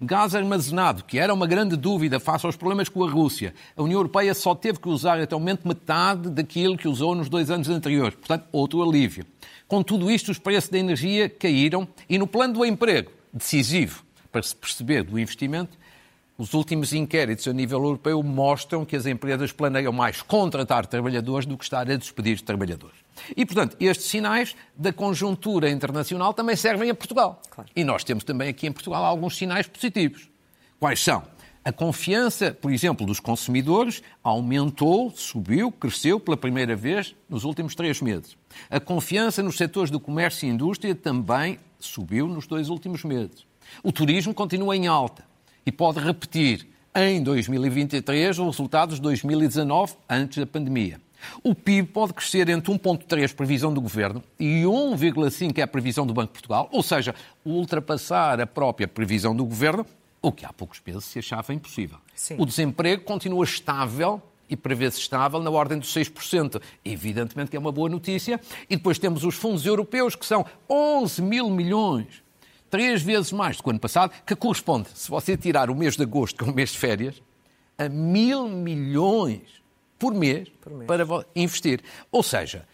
Gás 0.00 0.34
armazenado, 0.34 1.04
que 1.04 1.18
era 1.18 1.32
uma 1.32 1.46
grande 1.46 1.76
dúvida 1.76 2.18
face 2.18 2.46
aos 2.46 2.56
problemas 2.56 2.88
com 2.88 3.04
a 3.04 3.10
Rússia. 3.10 3.54
A 3.76 3.82
União 3.82 3.98
Europeia 3.98 4.34
só 4.34 4.54
teve 4.54 4.78
que 4.78 4.88
usar 4.88 5.20
até 5.20 5.34
o 5.34 5.38
momento 5.38 5.66
metade 5.66 6.30
daquilo 6.30 6.76
que 6.76 6.88
usou 6.88 7.14
nos 7.14 7.28
dois 7.28 7.50
anos 7.50 7.68
anteriores. 7.68 8.14
Portanto, 8.14 8.46
outro 8.52 8.82
alívio. 8.82 9.26
Com 9.68 9.82
tudo 9.82 10.10
isto, 10.10 10.30
os 10.30 10.38
preços 10.38 10.70
da 10.70 10.78
energia 10.78 11.28
caíram 11.28 11.86
e 12.08 12.18
no 12.18 12.26
plano 12.26 12.54
do 12.54 12.64
emprego, 12.64 13.10
decisivo 13.32 14.04
para 14.30 14.42
se 14.42 14.54
perceber 14.54 15.02
do 15.02 15.18
investimento, 15.18 15.76
os 16.40 16.54
últimos 16.54 16.94
inquéritos 16.94 17.46
a 17.46 17.52
nível 17.52 17.84
europeu 17.84 18.22
mostram 18.22 18.82
que 18.82 18.96
as 18.96 19.04
empresas 19.04 19.52
planeiam 19.52 19.92
mais 19.92 20.22
contratar 20.22 20.86
trabalhadores 20.86 21.44
do 21.44 21.54
que 21.58 21.64
estar 21.64 21.82
a 21.90 21.96
despedir 21.96 22.40
trabalhadores. 22.40 22.96
E, 23.36 23.44
portanto, 23.44 23.76
estes 23.78 24.06
sinais 24.06 24.56
da 24.74 24.90
conjuntura 24.90 25.68
internacional 25.68 26.32
também 26.32 26.56
servem 26.56 26.88
a 26.88 26.94
Portugal. 26.94 27.42
Claro. 27.50 27.68
E 27.76 27.84
nós 27.84 28.04
temos 28.04 28.24
também 28.24 28.48
aqui 28.48 28.66
em 28.66 28.72
Portugal 28.72 29.04
alguns 29.04 29.36
sinais 29.36 29.66
positivos. 29.66 30.30
Quais 30.78 31.04
são? 31.04 31.22
A 31.62 31.70
confiança, 31.70 32.56
por 32.58 32.72
exemplo, 32.72 33.04
dos 33.04 33.20
consumidores 33.20 34.02
aumentou, 34.24 35.10
subiu, 35.10 35.70
cresceu 35.70 36.18
pela 36.18 36.38
primeira 36.38 36.74
vez 36.74 37.14
nos 37.28 37.44
últimos 37.44 37.74
três 37.74 38.00
meses. 38.00 38.34
A 38.70 38.80
confiança 38.80 39.42
nos 39.42 39.58
setores 39.58 39.90
do 39.90 40.00
comércio 40.00 40.48
e 40.48 40.50
indústria 40.50 40.94
também 40.94 41.58
subiu 41.78 42.26
nos 42.26 42.46
dois 42.46 42.70
últimos 42.70 43.04
meses. 43.04 43.44
O 43.82 43.92
turismo 43.92 44.32
continua 44.32 44.74
em 44.74 44.86
alta 44.86 45.28
e 45.64 45.72
pode 45.72 46.00
repetir 46.00 46.66
em 46.94 47.22
2023 47.22 48.38
os 48.38 48.46
resultados 48.46 48.96
de 48.96 49.02
2019, 49.02 49.94
antes 50.08 50.38
da 50.38 50.46
pandemia. 50.46 51.00
O 51.42 51.54
PIB 51.54 51.88
pode 51.88 52.14
crescer 52.14 52.48
entre 52.48 52.72
1,3% 52.72 53.34
previsão 53.34 53.72
do 53.72 53.80
Governo 53.80 54.22
e 54.38 54.62
1,5% 54.62 55.58
é 55.58 55.62
a 55.62 55.66
previsão 55.66 56.06
do 56.06 56.14
Banco 56.14 56.28
de 56.28 56.32
Portugal, 56.32 56.68
ou 56.72 56.82
seja, 56.82 57.14
ultrapassar 57.44 58.40
a 58.40 58.46
própria 58.46 58.88
previsão 58.88 59.36
do 59.36 59.44
Governo, 59.44 59.86
o 60.22 60.32
que 60.32 60.44
há 60.44 60.52
poucos 60.52 60.80
meses 60.84 61.04
se 61.04 61.18
achava 61.18 61.52
impossível. 61.52 61.98
Sim. 62.14 62.36
O 62.38 62.46
desemprego 62.46 63.04
continua 63.04 63.44
estável 63.44 64.22
e 64.48 64.56
prevê-se 64.56 64.98
estável 64.98 65.40
na 65.40 65.50
ordem 65.50 65.78
dos 65.78 65.94
6%. 65.94 66.60
Evidentemente 66.84 67.50
que 67.50 67.56
é 67.56 67.60
uma 67.60 67.70
boa 67.70 67.88
notícia. 67.88 68.40
E 68.68 68.76
depois 68.76 68.98
temos 68.98 69.24
os 69.24 69.36
fundos 69.36 69.64
europeus, 69.64 70.16
que 70.16 70.26
são 70.26 70.44
11 70.68 71.22
mil 71.22 71.48
milhões, 71.48 72.22
três 72.70 73.02
vezes 73.02 73.32
mais 73.32 73.56
do 73.56 73.62
que 73.62 73.68
o 73.68 73.70
ano 73.70 73.80
passado, 73.80 74.12
que 74.24 74.34
corresponde, 74.36 74.88
se 74.94 75.10
você 75.10 75.36
tirar 75.36 75.68
o 75.70 75.74
mês 75.74 75.96
de 75.96 76.02
agosto, 76.02 76.36
que 76.42 76.48
é 76.48 76.52
um 76.52 76.54
mês 76.54 76.70
de 76.70 76.78
férias, 76.78 77.20
a 77.76 77.88
mil 77.88 78.48
milhões 78.48 79.42
por 79.98 80.14
mês, 80.14 80.48
Por 80.60 80.72
mês. 80.72 80.86
para 80.86 81.04
investir. 81.36 81.82
Ou 82.10 82.22
seja, 82.22 82.66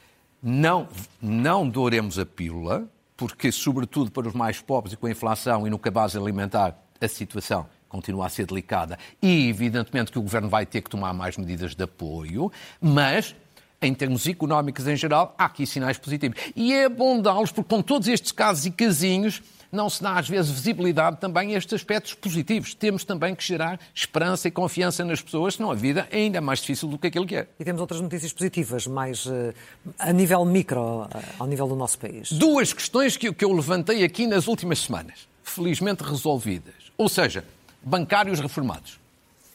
não, 0.43 0.89
não 1.21 1.69
douremos 1.69 2.19
a 2.19 2.27
pílula, 2.27 2.89
porque, 3.17 3.51
sobretudo 3.51 4.11
para 4.11 4.29
os 4.29 4.35
mais 4.35 4.61
pobres 4.61 4.93
e 4.93 4.97
com 4.97 5.07
a 5.07 5.11
inflação 5.11 5.67
e 5.67 5.71
no 5.71 5.79
cabaz 5.79 6.15
alimentar, 6.15 6.77
a 7.01 7.09
situação 7.09 7.67
continua 7.89 8.27
a 8.27 8.29
ser 8.29 8.47
delicada 8.47 8.99
e, 9.23 9.49
evidentemente, 9.49 10.13
que 10.13 10.19
o 10.19 10.23
Governo 10.23 10.49
vai 10.49 10.67
ter 10.67 10.83
que 10.83 10.91
tomar 10.91 11.13
mais 11.15 11.37
medidas 11.37 11.75
de 11.75 11.83
apoio, 11.83 12.53
mas, 12.81 13.35
em 13.81 13.95
termos 13.95 14.27
económicos 14.27 14.87
em 14.87 14.97
geral, 14.97 15.35
há 15.39 15.47
aqui 15.47 15.67
sinais 15.67 15.97
positivos. 15.99 16.39
E 16.55 16.73
é 16.75 16.89
bom 16.89 17.21
dá-los, 17.21 17.51
porque 17.53 17.75
com 17.75 17.81
todos 17.83 18.07
estes 18.09 18.33
casos 18.33 18.67
e 18.67 18.71
casinhos, 18.71 19.43
não 19.73 19.89
se 19.91 20.03
dá 20.03 20.19
às 20.19 20.29
vezes 20.29 20.51
visibilidade 20.51 21.19
também 21.21 21.55
a 21.55 21.59
estes 21.59 21.75
aspectos 21.75 22.15
positivos. 22.15 22.75
Temos 22.75 23.05
também 23.05 23.35
que 23.35 23.45
gerar 23.45 23.79
esperança 23.95 24.49
e 24.49 24.51
confiança 24.51 25.05
nas 25.05 25.21
pessoas, 25.21 25.55
senão 25.55 25.71
a 25.71 25.75
vida 25.75 26.07
é 26.11 26.19
ainda 26.19 26.41
mais 26.41 26.61
difícil 26.61 26.89
do 26.89 26.99
que 26.99 27.07
aquilo 27.09 27.27
que 27.27 27.37
é. 27.37 27.47
E 27.59 27.65
temos 27.65 27.81
outras 27.81 28.01
notícias 28.01 28.33
positivas, 28.33 28.87
mais 28.87 29.27
eh, 29.27 29.55
a 29.99 30.13
nível 30.13 30.45
micro, 30.45 31.09
eh, 31.15 31.19
ao 31.39 31.47
nível 31.47 31.67
do 31.69 31.77
nosso 31.77 31.99
país. 31.99 32.33
Duas 32.33 32.73
questões 32.73 33.17
que, 33.17 33.29
eu- 33.29 33.35
que 33.35 33.45
eu 33.45 33.53
levantei 33.53 34.03
aqui 34.05 34.27
nas 34.27 34.47
últimas 34.49 34.79
semanas, 34.81 35.29
felizmente 35.43 36.03
resolvidas. 36.03 36.75
Ou 36.97 37.09
seja, 37.09 37.45
bancários 37.83 38.41
reformados. 38.41 38.99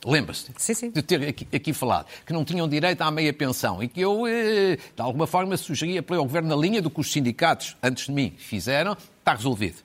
Lembra-se 0.03 0.51
de 0.91 1.01
ter 1.03 1.27
aqui, 1.27 1.47
aqui 1.55 1.73
falado 1.73 2.07
que 2.25 2.33
não 2.33 2.43
tinham 2.43 2.67
direito 2.67 3.01
à 3.03 3.11
meia 3.11 3.31
pensão 3.31 3.83
e 3.83 3.87
que 3.87 4.01
eu, 4.01 4.25
eh, 4.25 4.77
de 4.95 5.01
alguma 5.01 5.27
forma, 5.27 5.55
sugeria 5.57 6.01
para 6.01 6.19
o 6.19 6.23
Governo 6.23 6.49
na 6.49 6.55
linha 6.55 6.81
do 6.81 6.89
que 6.89 6.99
os 6.99 7.11
sindicatos, 7.11 7.77
antes 7.83 8.07
de 8.07 8.11
mim, 8.11 8.33
fizeram, 8.35 8.97
está 9.19 9.35
resolvido. 9.35 9.75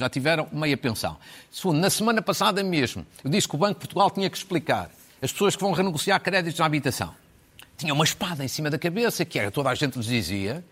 Já 0.00 0.08
tiveram 0.08 0.48
meia 0.50 0.78
pensão. 0.78 1.18
Segundo, 1.50 1.78
na 1.78 1.90
semana 1.90 2.22
passada 2.22 2.62
mesmo, 2.64 3.06
eu 3.22 3.30
disse 3.30 3.46
que 3.46 3.54
o 3.54 3.58
Banco 3.58 3.74
de 3.74 3.80
Portugal 3.80 4.10
tinha 4.10 4.30
que 4.30 4.36
explicar 4.38 4.90
as 5.20 5.30
pessoas 5.30 5.54
que 5.54 5.60
vão 5.60 5.72
renegociar 5.72 6.18
créditos 6.22 6.58
na 6.58 6.64
habitação. 6.64 7.14
Tinha 7.76 7.92
uma 7.92 8.04
espada 8.04 8.42
em 8.42 8.48
cima 8.48 8.70
da 8.70 8.78
cabeça, 8.78 9.26
que 9.26 9.38
era 9.38 9.50
toda 9.50 9.68
a 9.68 9.74
gente 9.74 9.98
lhes 9.98 10.06
dizia 10.06 10.64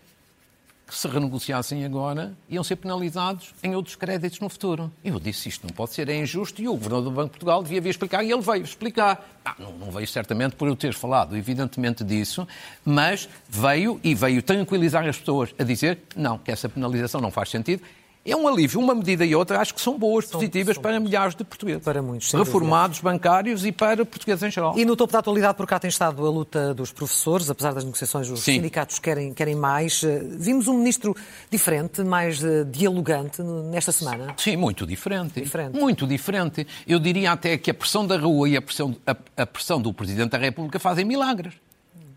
que 0.87 0.97
se 0.97 1.07
renegociassem 1.07 1.85
agora, 1.85 2.33
iam 2.49 2.63
ser 2.63 2.77
penalizados 2.77 3.53
em 3.61 3.75
outros 3.75 3.95
créditos 3.95 4.39
no 4.39 4.49
futuro. 4.49 4.91
Eu 5.05 5.19
disse 5.19 5.47
isto 5.47 5.67
não 5.67 5.75
pode 5.75 5.93
ser, 5.93 6.09
é 6.09 6.15
injusto, 6.15 6.59
e 6.59 6.67
o 6.67 6.71
Governador 6.71 7.03
do 7.03 7.11
Banco 7.11 7.27
de 7.27 7.31
Portugal 7.33 7.61
devia 7.61 7.79
vir 7.79 7.89
explicar, 7.91 8.23
e 8.23 8.31
ele 8.31 8.41
veio 8.41 8.63
explicar. 8.63 9.29
Ah, 9.45 9.53
não, 9.59 9.71
não 9.73 9.91
veio 9.91 10.07
certamente 10.07 10.55
por 10.55 10.67
eu 10.67 10.75
ter 10.75 10.95
falado, 10.95 11.37
evidentemente, 11.37 12.03
disso, 12.03 12.47
mas 12.83 13.29
veio 13.47 13.99
e 14.03 14.15
veio 14.15 14.41
tranquilizar 14.41 15.07
as 15.07 15.19
pessoas 15.19 15.53
a 15.59 15.63
dizer 15.63 15.99
não, 16.15 16.39
que 16.39 16.51
essa 16.51 16.67
penalização 16.67 17.21
não 17.21 17.29
faz 17.29 17.49
sentido. 17.49 17.83
É 18.25 18.35
um 18.35 18.47
alívio, 18.47 18.79
uma 18.81 18.93
medida 18.93 19.25
e 19.25 19.33
outra, 19.33 19.59
acho 19.59 19.73
que 19.73 19.81
são 19.81 19.97
boas, 19.97 20.25
positivas 20.25 20.75
são 20.75 20.83
para 20.83 20.99
milhares 20.99 21.33
de 21.35 21.43
portugueses. 21.43 21.83
Para 21.83 22.01
muitos, 22.01 22.31
Reformados, 22.31 22.99
bancários 22.99 23.65
e 23.65 23.71
para 23.71 24.05
portugueses 24.05 24.43
em 24.43 24.51
geral. 24.51 24.77
E 24.77 24.83
no 24.83 24.95
topo 24.95 25.13
da 25.13 25.19
atualidade, 25.19 25.55
por 25.55 25.65
cá 25.65 25.79
tem 25.79 25.87
estado 25.87 26.25
a 26.25 26.29
luta 26.29 26.73
dos 26.73 26.91
professores, 26.91 27.49
apesar 27.49 27.73
das 27.73 27.83
negociações, 27.83 28.29
os 28.29 28.41
Sim. 28.41 28.55
sindicatos 28.55 28.99
querem, 28.99 29.33
querem 29.33 29.55
mais. 29.55 30.03
Eh, 30.03 30.21
Vimos 30.37 30.67
um 30.67 30.77
ministro 30.77 31.15
diferente, 31.49 32.03
mais 32.03 32.43
eh, 32.43 32.65
dialogante 32.65 33.41
nesta 33.41 33.91
semana. 33.91 34.35
Sim, 34.37 34.57
muito 34.57 34.85
diferente. 34.85 35.41
Diferente. 35.41 35.79
Muito 35.79 36.05
diferente. 36.05 36.67
Eu 36.85 36.99
diria 36.99 37.31
até 37.31 37.57
que 37.57 37.71
a 37.71 37.73
pressão 37.73 38.05
da 38.05 38.17
rua 38.17 38.49
e 38.49 38.57
a 38.57 38.61
pressão, 38.61 38.95
a, 39.07 39.15
a 39.41 39.45
pressão 39.45 39.81
do 39.81 39.93
Presidente 39.93 40.31
da 40.31 40.37
República 40.37 40.77
fazem 40.77 41.05
milagres. 41.05 41.53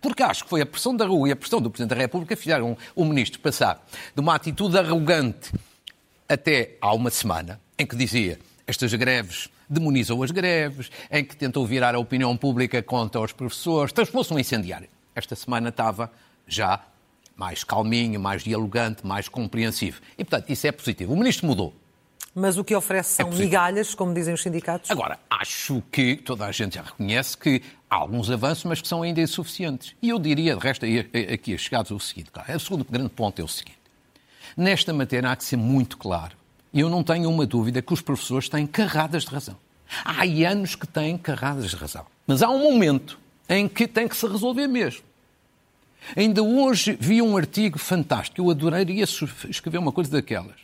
Porque 0.01 0.23
acho 0.23 0.43
que 0.43 0.51
foi 0.51 0.61
a 0.61 0.67
pressão 0.67 0.97
da 0.97 1.07
rua 1.07 1.29
e 1.29 1.33
a 1.33 1.37
pressão 1.37 1.61
do 1.61 1.71
Presidente 1.71 1.97
da 1.97 2.03
República 2.03 2.35
que 2.35 2.43
fizeram 2.43 2.77
o 2.95 3.05
Ministro 3.05 3.38
passar 3.41 3.87
de 4.12 4.21
uma 4.21 4.35
atitude 4.35 4.77
arrogante 4.77 5.53
até 6.33 6.77
há 6.81 6.95
uma 6.95 7.11
semana, 7.11 7.61
em 7.79 7.87
que 7.87 7.97
dizia 7.97 8.38
estas 8.66 8.92
greves 8.95 9.49
demonizam 9.73 10.23
as 10.23 10.31
greves, 10.31 10.90
em 11.11 11.25
que 11.25 11.35
tentou 11.35 11.66
virar 11.66 11.95
a 11.95 11.99
opinião 11.99 12.37
pública 12.37 12.83
contra 12.83 13.21
os 13.21 13.33
professores, 13.33 13.92
transformou-se 13.92 14.31
num 14.31 14.38
incendiário. 14.38 14.88
Esta 15.14 15.35
semana 15.35 15.71
estava 15.71 16.12
já 16.47 16.81
mais 17.35 17.64
calminho, 17.64 18.21
mais 18.21 18.45
dialogante, 18.45 19.07
mais 19.07 19.29
compreensivo. 19.29 20.01
E, 20.18 20.25
portanto, 20.25 20.51
isso 20.51 20.66
é 20.66 20.73
positivo. 20.73 21.12
O 21.14 21.16
Ministro 21.16 21.47
mudou. 21.47 21.75
Mas 22.35 22.57
o 22.57 22.64
que 22.64 22.75
oferece 22.75 23.14
são 23.14 23.27
possível. 23.27 23.47
migalhas, 23.47 23.95
como 23.95 24.14
dizem 24.14 24.33
os 24.33 24.42
sindicatos. 24.42 24.90
Agora, 24.90 25.18
acho 25.29 25.83
que 25.90 26.16
toda 26.16 26.47
a 26.47 26.53
gente 26.53 26.77
já 26.77 26.83
reconhece 26.83 27.37
que 27.37 27.62
há 27.90 27.97
alguns 27.97 28.31
avanços, 28.31 28.64
mas 28.64 28.81
que 28.81 28.88
são 28.88 29.03
ainda 29.03 29.21
insuficientes. 29.21 29.95
E 30.01 30.09
eu 30.11 30.18
diria, 30.18 30.57
de 30.57 30.62
resto, 30.62 30.87
aqui 31.33 31.59
chegados 31.59 31.90
o 31.90 32.01
seguinte, 32.01 32.31
claro, 32.31 32.55
o 32.55 32.61
segundo 32.61 32.87
grande 32.88 33.11
ponto 33.11 33.38
é 33.40 33.45
o 33.45 33.49
seguinte. 33.49 33.82
Nesta 34.57 34.93
matéria 34.93 35.31
há 35.31 35.37
que 35.37 35.45
ser 35.45 35.57
muito 35.57 35.97
claro. 35.97 36.37
E 36.73 36.81
eu 36.81 36.88
não 36.88 37.03
tenho 37.03 37.29
uma 37.31 37.47
dúvida 37.47 37.83
que 37.83 37.93
os 37.93 38.01
professores 38.01 38.49
têm 38.49 38.67
carradas 38.67 39.25
de 39.25 39.31
razão. 39.31 39.57
Há 40.05 40.23
anos 40.51 40.75
que 40.75 40.87
têm 40.87 41.19
carradas 41.19 41.71
de 41.71 41.77
razão. 41.77 42.07
Mas 42.27 42.43
há 42.43 42.49
um 42.49 42.59
momento 42.59 43.19
em 43.49 43.69
que 43.69 43.87
tem 43.87 44.09
que 44.09 44.17
se 44.17 44.27
resolver 44.27 44.67
mesmo. 44.67 45.03
Ainda 46.17 46.43
hoje 46.43 46.97
vi 46.99 47.21
um 47.23 47.37
artigo 47.37 47.79
fantástico, 47.79 48.41
eu 48.41 48.51
adoraria 48.51 49.05
escrever 49.05 49.79
uma 49.79 49.93
coisa 49.93 50.11
daquelas, 50.11 50.57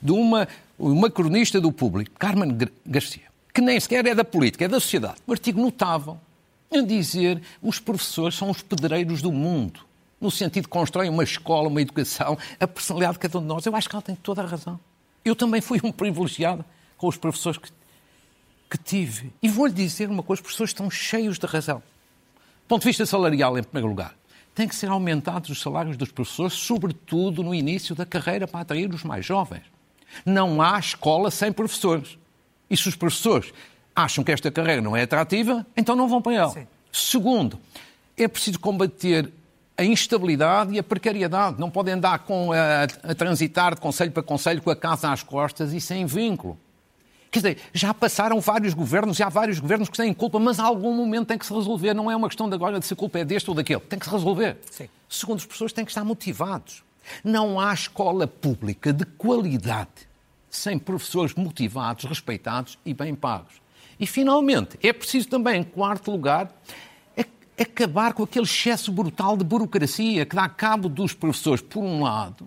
de 0.00 0.10
uma, 0.12 0.48
uma 0.78 1.10
cronista 1.10 1.60
do 1.60 1.70
público, 1.70 2.12
Carmen 2.18 2.56
Gar- 2.56 2.70
Garcia, 2.86 3.24
que 3.52 3.60
nem 3.60 3.78
sequer 3.78 4.06
é 4.06 4.14
da 4.14 4.24
política, 4.24 4.64
é 4.64 4.68
da 4.68 4.80
sociedade. 4.80 5.16
Um 5.28 5.32
artigo 5.32 5.60
notável, 5.60 6.18
a 6.72 6.80
dizer 6.80 7.42
os 7.60 7.78
professores 7.78 8.36
são 8.36 8.48
os 8.50 8.62
pedreiros 8.62 9.20
do 9.20 9.30
mundo, 9.30 9.80
no 10.20 10.30
sentido 10.30 10.64
que 10.64 10.70
constroem 10.70 11.10
uma 11.10 11.24
escola, 11.24 11.68
uma 11.68 11.80
educação, 11.80 12.38
a 12.58 12.66
personalidade 12.66 13.14
de 13.14 13.18
cada 13.20 13.38
um 13.38 13.42
de 13.42 13.46
nós. 13.46 13.66
Eu 13.66 13.76
acho 13.76 13.88
que 13.88 13.94
ela 13.94 14.02
tem 14.02 14.14
toda 14.14 14.42
a 14.42 14.46
razão. 14.46 14.80
Eu 15.24 15.36
também 15.36 15.60
fui 15.60 15.80
um 15.82 15.92
privilegiado 15.92 16.64
com 16.96 17.08
os 17.08 17.16
professores 17.16 17.58
que, 17.58 17.70
que 18.70 18.78
tive. 18.78 19.32
E 19.42 19.48
vou-lhe 19.48 19.72
dizer 19.72 20.08
uma 20.08 20.22
coisa, 20.22 20.40
os 20.40 20.44
professores 20.44 20.70
estão 20.70 20.90
cheios 20.90 21.38
de 21.38 21.46
razão. 21.46 21.78
Do 21.78 22.68
ponto 22.68 22.82
de 22.82 22.88
vista 22.88 23.04
salarial, 23.04 23.58
em 23.58 23.62
primeiro 23.62 23.88
lugar, 23.88 24.14
tem 24.54 24.66
que 24.66 24.74
ser 24.74 24.88
aumentados 24.88 25.50
os 25.50 25.60
salários 25.60 25.96
dos 25.96 26.10
professores, 26.10 26.54
sobretudo 26.54 27.42
no 27.42 27.54
início 27.54 27.94
da 27.94 28.06
carreira, 28.06 28.48
para 28.48 28.60
atrair 28.60 28.92
os 28.92 29.04
mais 29.04 29.24
jovens. 29.24 29.62
Não 30.24 30.62
há 30.62 30.78
escola 30.78 31.30
sem 31.30 31.52
professores. 31.52 32.18
E 32.70 32.76
se 32.76 32.88
os 32.88 32.96
professores 32.96 33.52
acham 33.94 34.24
que 34.24 34.32
esta 34.32 34.50
carreira 34.50 34.80
não 34.80 34.96
é 34.96 35.02
atrativa, 35.02 35.66
então 35.76 35.94
não 35.94 36.08
vão 36.08 36.22
para 36.22 36.34
ela. 36.34 36.50
Sim. 36.50 36.66
Segundo, 36.90 37.60
é 38.16 38.26
preciso 38.26 38.58
combater 38.58 39.30
a 39.76 39.84
instabilidade 39.84 40.72
e 40.74 40.78
a 40.78 40.82
precariedade. 40.82 41.60
Não 41.60 41.70
podem 41.70 41.94
andar 41.94 42.20
com, 42.20 42.52
a, 42.52 42.84
a 42.84 43.14
transitar 43.14 43.74
de 43.74 43.80
conselho 43.80 44.10
para 44.10 44.22
conselho 44.22 44.62
com 44.62 44.70
a 44.70 44.76
casa 44.76 45.12
às 45.12 45.22
costas 45.22 45.72
e 45.72 45.80
sem 45.80 46.06
vínculo. 46.06 46.58
Quer 47.30 47.40
dizer, 47.40 47.58
já 47.74 47.92
passaram 47.92 48.40
vários 48.40 48.72
governos, 48.72 49.16
já 49.16 49.26
há 49.26 49.28
vários 49.28 49.58
governos 49.58 49.88
que 49.88 49.96
têm 49.96 50.14
culpa, 50.14 50.38
mas 50.38 50.58
a 50.58 50.64
algum 50.64 50.94
momento 50.94 51.26
tem 51.26 51.36
que 51.36 51.44
se 51.44 51.52
resolver. 51.52 51.92
Não 51.92 52.10
é 52.10 52.16
uma 52.16 52.28
questão 52.28 52.48
de 52.48 52.54
agora 52.54 52.80
de 52.80 52.86
se 52.86 52.94
a 52.94 52.96
culpa 52.96 53.18
é 53.18 53.24
deste 53.24 53.50
ou 53.50 53.54
daquele. 53.54 53.80
Tem 53.80 53.98
que 53.98 54.06
se 54.06 54.10
resolver. 54.10 54.56
Sim. 54.70 54.88
Segundo, 55.08 55.38
as 55.38 55.46
pessoas 55.46 55.72
têm 55.72 55.84
que 55.84 55.90
estar 55.90 56.04
motivados. 56.04 56.82
Não 57.22 57.60
há 57.60 57.74
escola 57.74 58.26
pública 58.26 58.92
de 58.92 59.04
qualidade 59.04 60.06
sem 60.48 60.78
professores 60.78 61.34
motivados, 61.34 62.04
respeitados 62.04 62.78
e 62.84 62.94
bem 62.94 63.14
pagos. 63.14 63.60
E, 63.98 64.06
finalmente, 64.06 64.78
é 64.82 64.92
preciso 64.92 65.28
também, 65.28 65.60
em 65.60 65.64
quarto 65.64 66.10
lugar, 66.10 66.50
acabar 67.58 68.12
com 68.12 68.22
aquele 68.22 68.44
excesso 68.44 68.92
brutal 68.92 69.36
de 69.36 69.44
burocracia 69.44 70.26
que 70.26 70.36
dá 70.36 70.48
cabo 70.48 70.88
dos 70.88 71.12
professores, 71.14 71.62
por 71.62 71.82
um 71.82 72.02
lado, 72.02 72.46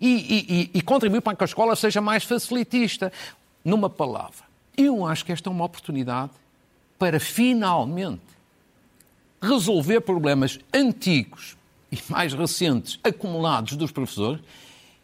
e, 0.00 0.08
e- 0.08 0.60
e- 0.62 0.70
e 0.78 0.82
contribuir 0.82 1.20
para 1.20 1.36
que 1.36 1.44
a 1.44 1.46
escola 1.46 1.74
seja 1.76 2.00
mais 2.00 2.24
facilitista. 2.24 3.12
Numa 3.64 3.90
palavra, 3.90 4.44
eu 4.76 5.04
acho 5.06 5.24
que 5.24 5.32
esta 5.32 5.50
é 5.50 5.52
uma 5.52 5.64
oportunidade 5.64 6.30
para 6.98 7.18
finalmente 7.20 8.22
resolver 9.42 10.00
problemas 10.00 10.58
antigos 10.74 11.56
e 11.92 11.98
mais 12.08 12.32
recentes 12.32 12.98
acumulados 13.04 13.76
dos 13.76 13.90
professores 13.90 14.40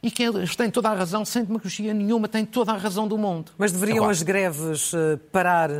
e 0.02 0.10
que 0.10 0.22
eles 0.22 0.54
têm 0.54 0.70
toda 0.70 0.90
a 0.90 0.94
razão, 0.94 1.24
sem 1.24 1.44
demagogia 1.44 1.94
nenhuma, 1.94 2.28
têm 2.28 2.44
toda 2.44 2.72
a 2.72 2.76
razão 2.76 3.08
do 3.08 3.16
mundo. 3.16 3.52
Mas 3.56 3.72
deveriam 3.72 3.98
Agora, 3.98 4.12
as 4.12 4.22
greves 4.22 4.92
eh, 4.92 5.16
parar 5.32 5.70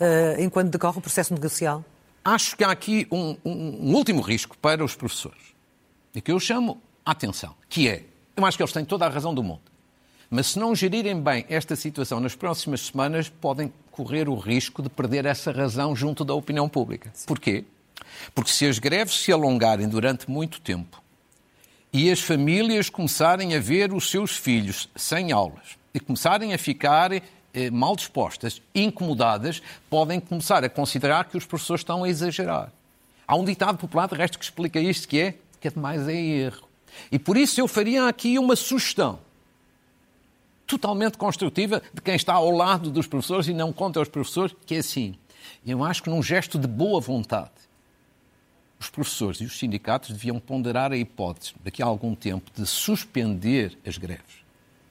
eh, 0.00 0.36
enquanto 0.40 0.70
decorre 0.70 0.98
o 0.98 1.00
processo 1.00 1.34
negocial? 1.34 1.84
Acho 2.28 2.56
que 2.56 2.64
há 2.64 2.72
aqui 2.72 3.06
um, 3.08 3.36
um- 3.44 3.88
um 3.88 3.94
último 3.94 4.20
risco 4.20 4.58
para 4.58 4.84
os 4.84 4.96
professores, 4.96 5.54
e 6.12 6.20
que 6.20 6.32
eu 6.32 6.40
chamo 6.40 6.82
a 7.04 7.12
atenção, 7.12 7.54
que 7.68 7.88
é, 7.88 8.02
eu 8.36 8.44
acho 8.44 8.56
que 8.56 8.64
eles 8.64 8.72
têm 8.72 8.84
toda 8.84 9.06
a 9.06 9.08
razão 9.08 9.32
do 9.32 9.44
mundo, 9.44 9.60
mas 10.28 10.48
se 10.48 10.58
não 10.58 10.74
gerirem 10.74 11.20
bem 11.20 11.46
esta 11.48 11.76
situação 11.76 12.18
nas 12.18 12.34
próximas 12.34 12.80
semanas, 12.80 13.28
podem 13.28 13.72
correr 13.92 14.28
o 14.28 14.34
risco 14.34 14.82
de 14.82 14.88
perder 14.88 15.24
essa 15.24 15.52
razão 15.52 15.94
junto 15.94 16.24
da 16.24 16.34
opinião 16.34 16.68
pública. 16.68 17.12
Porquê? 17.28 17.64
Porque 18.34 18.50
se 18.50 18.66
as 18.66 18.80
greves 18.80 19.14
se 19.14 19.30
alongarem 19.30 19.88
durante 19.88 20.28
muito 20.28 20.60
tempo 20.60 21.00
e 21.92 22.10
as 22.10 22.18
famílias 22.20 22.90
começarem 22.90 23.54
a 23.54 23.60
ver 23.60 23.92
os 23.92 24.10
seus 24.10 24.36
filhos 24.36 24.88
sem 24.96 25.30
aulas 25.30 25.78
e 25.94 26.00
começarem 26.00 26.52
a 26.52 26.58
ficar 26.58 27.12
eh, 27.56 27.70
mal 27.70 27.96
dispostas, 27.96 28.60
incomodadas, 28.74 29.62
podem 29.90 30.20
começar 30.20 30.62
a 30.62 30.68
considerar 30.68 31.24
que 31.24 31.38
os 31.38 31.46
professores 31.46 31.80
estão 31.80 32.04
a 32.04 32.08
exagerar. 32.08 32.70
Há 33.26 33.34
um 33.34 33.44
ditado 33.44 33.78
popular, 33.78 34.06
de 34.06 34.14
resto, 34.14 34.38
que 34.38 34.44
explica 34.44 34.78
isto, 34.78 35.08
que 35.08 35.18
é 35.18 35.34
que 35.58 35.68
é 35.68 35.70
demais 35.70 36.06
é 36.06 36.14
erro. 36.14 36.68
E 37.10 37.18
por 37.18 37.36
isso 37.36 37.60
eu 37.60 37.66
faria 37.66 38.06
aqui 38.06 38.38
uma 38.38 38.54
sugestão 38.54 39.18
totalmente 40.66 41.16
construtiva 41.16 41.82
de 41.94 42.02
quem 42.02 42.14
está 42.14 42.34
ao 42.34 42.50
lado 42.50 42.90
dos 42.90 43.06
professores 43.06 43.48
e 43.48 43.54
não 43.54 43.72
contra 43.72 44.02
os 44.02 44.08
professores, 44.08 44.54
que 44.66 44.74
é 44.74 44.78
assim. 44.78 45.14
Eu 45.64 45.82
acho 45.82 46.02
que 46.02 46.10
num 46.10 46.22
gesto 46.22 46.58
de 46.58 46.66
boa 46.66 47.00
vontade, 47.00 47.50
os 48.78 48.90
professores 48.90 49.40
e 49.40 49.44
os 49.44 49.58
sindicatos 49.58 50.10
deviam 50.10 50.38
ponderar 50.38 50.92
a 50.92 50.96
hipótese, 50.96 51.54
daqui 51.64 51.82
a 51.82 51.86
algum 51.86 52.14
tempo, 52.14 52.50
de 52.54 52.66
suspender 52.66 53.78
as 53.86 53.96
greves. 53.96 54.45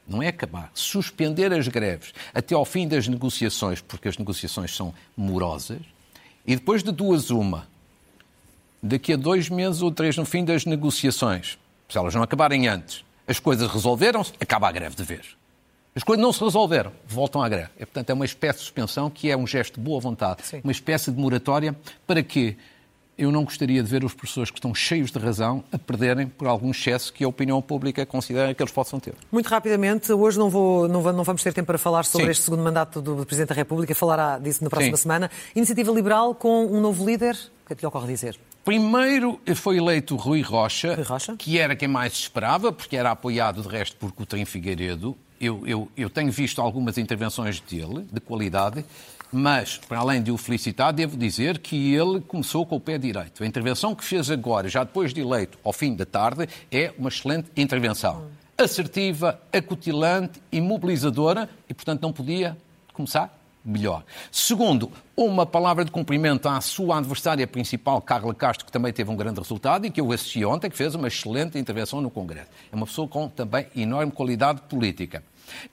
Não 0.08 0.22
é 0.22 0.28
acabar, 0.28 0.70
suspender 0.74 1.52
as 1.52 1.68
greves 1.68 2.14
até 2.34 2.54
ao 2.54 2.64
fim 2.64 2.88
das 2.88 3.08
negociações, 3.08 3.82
porque 3.82 4.08
as 4.08 4.18
negociações 4.18 4.76
são 4.76 4.94
morosas, 5.18 5.82
e 6.46 6.56
depois 6.56 6.84
de 6.84 6.92
duas, 6.92 7.32
uma, 7.32 7.68
daqui 8.82 9.14
a 9.14 9.18
dois 9.18 9.50
meses 9.50 9.82
ou 9.82 9.92
três, 9.92 10.16
no 10.16 10.26
fim 10.26 10.46
das 10.46 10.66
negociações, 10.66 11.58
se 11.90 11.98
elas 11.98 12.14
não 12.14 12.22
acabarem 12.22 12.68
antes, 12.68 13.04
as 13.28 13.40
coisas 13.40 13.70
resolveram-se, 13.72 14.34
acaba 14.40 14.70
a 14.70 14.72
greve 14.72 14.96
de 14.96 15.04
vez. 15.04 15.36
As 15.96 16.04
coisas 16.04 16.22
não 16.22 16.34
se 16.34 16.44
resolveram, 16.44 16.92
voltam 17.08 17.42
à 17.42 17.48
greve. 17.48 17.70
É, 17.78 17.86
portanto, 17.86 18.10
é 18.10 18.14
uma 18.14 18.26
espécie 18.26 18.60
de 18.60 18.66
suspensão 18.66 19.10
que 19.10 19.32
é 19.32 19.38
um 19.38 19.48
gesto 19.48 19.76
de 19.76 19.80
boa 19.80 20.00
vontade, 20.00 20.46
Sim. 20.46 20.62
uma 20.64 20.72
espécie 20.72 21.10
de 21.10 21.20
moratória 21.20 21.76
para 22.06 22.22
que 22.22 22.58
eu 23.18 23.32
não 23.32 23.44
gostaria 23.44 23.82
de 23.82 23.90
ver 23.90 24.04
os 24.04 24.14
professores 24.14 24.52
que 24.52 24.58
estão 24.58 24.74
cheios 24.76 25.12
de 25.12 25.20
razão 25.20 25.64
a 25.72 25.78
perderem 25.78 26.28
por 26.28 26.48
algum 26.48 26.72
excesso 26.72 27.14
que 27.14 27.24
a 27.24 27.28
opinião 27.28 27.62
pública 27.62 28.06
considera 28.06 28.54
que 28.54 28.62
eles 28.62 28.74
possam 28.74 29.00
ter. 29.00 29.14
Muito 29.32 29.48
rapidamente, 29.48 30.12
hoje 30.12 30.38
não, 30.38 30.50
vou, 30.50 30.88
não, 30.88 31.02
vamos 31.02 31.42
ter 31.42 31.54
tempo 31.54 31.68
para 31.68 31.78
falar 31.78 32.04
sobre 32.04 32.26
Sim. 32.26 32.32
este 32.32 32.44
segundo 32.44 32.64
mandato 32.64 33.02
do 33.02 33.26
Presidente 33.26 33.50
da 33.50 33.56
República, 33.56 33.96
falará 33.96 34.38
disso 34.38 34.64
na 34.64 34.70
próxima 34.70 34.98
Sim. 34.98 35.04
semana. 35.04 35.32
Iniciativa 35.56 35.92
Liberal 35.92 36.36
com 36.36 36.66
um 36.66 36.82
novo 36.82 37.06
líder, 37.06 37.36
o 37.36 37.68
que 37.68 37.74
é 37.74 37.76
que 37.76 37.82
lhe 37.82 37.88
ocorre 37.88 38.08
dizer? 38.08 38.38
Primeiro 38.66 39.40
foi 39.56 39.78
eleito 39.78 40.16
Rui 40.16 40.42
Rocha, 40.42 40.96
Rui 40.96 41.04
Rocha, 41.04 41.36
que 41.38 41.60
era 41.60 41.76
quem 41.76 41.88
mais 41.88 42.14
esperava, 42.14 42.72
porque 42.72 42.98
era 42.98 43.12
apoiado 43.12 43.62
de 43.62 43.68
resto 43.68 43.96
por 43.96 44.12
Coutinho 44.12 44.46
Figueiredo. 44.46 45.16
Eu, 45.40 45.68
eu, 45.68 45.88
eu 45.96 46.10
tenho 46.10 46.32
visto 46.32 46.62
algumas 46.62 46.98
intervenções 46.98 47.60
dele, 47.60 48.08
de 48.12 48.20
qualidade, 48.20 48.84
mas, 49.32 49.78
para 49.78 50.00
além 50.00 50.22
de 50.22 50.32
o 50.32 50.38
felicitar, 50.38 50.94
devo 50.94 51.18
dizer 51.18 51.60
que 51.60 51.94
ele 51.94 52.22
começou 52.22 52.66
com 52.66 52.76
o 52.76 52.80
pé 52.80 52.98
direito. 52.98 53.44
A 53.44 53.48
intervenção 53.48 53.96
que 53.96 54.04
fez 54.04 54.30
agora, 54.30 54.70
já 54.70 54.84
depois 54.84 55.14
de 55.14 55.22
eleito, 55.22 55.58
ao 55.64 55.74
fim 55.74 55.96
da 55.96 56.06
tarde, 56.06 56.48
é 56.72 56.94
uma 56.98 57.10
excelente 57.10 57.50
intervenção. 57.56 58.28
Assertiva, 58.58 59.40
acutilante 59.52 60.42
e 60.52 60.62
mobilizadora, 60.62 61.50
e, 61.70 61.74
portanto, 61.74 62.02
não 62.02 62.14
podia 62.14 62.58
começar 62.94 63.38
melhor. 63.66 64.04
Segundo, 64.32 64.92
uma 65.18 65.46
palavra 65.46 65.84
de 65.84 65.92
cumprimento 65.92 66.48
à 66.48 66.62
sua 66.62 66.98
adversária 66.98 67.48
principal, 67.48 68.00
Carla 68.02 68.34
Castro, 68.34 68.66
que 68.66 68.72
também 68.72 68.94
teve 68.94 69.10
um 69.10 69.16
grande 69.16 69.40
resultado 69.40 69.86
e 69.86 69.90
que 69.90 70.00
eu 70.00 70.12
assisti 70.12 70.46
ontem, 70.46 70.70
que 70.70 70.78
fez 70.78 70.94
uma 70.94 71.08
excelente 71.08 71.58
intervenção 71.58 72.00
no 72.00 72.12
Congresso. 72.12 72.50
É 72.72 72.76
uma 72.76 72.86
pessoa 72.86 73.08
com 73.08 73.28
também 73.28 73.66
enorme 73.76 74.12
qualidade 74.12 74.62
política. 74.70 75.24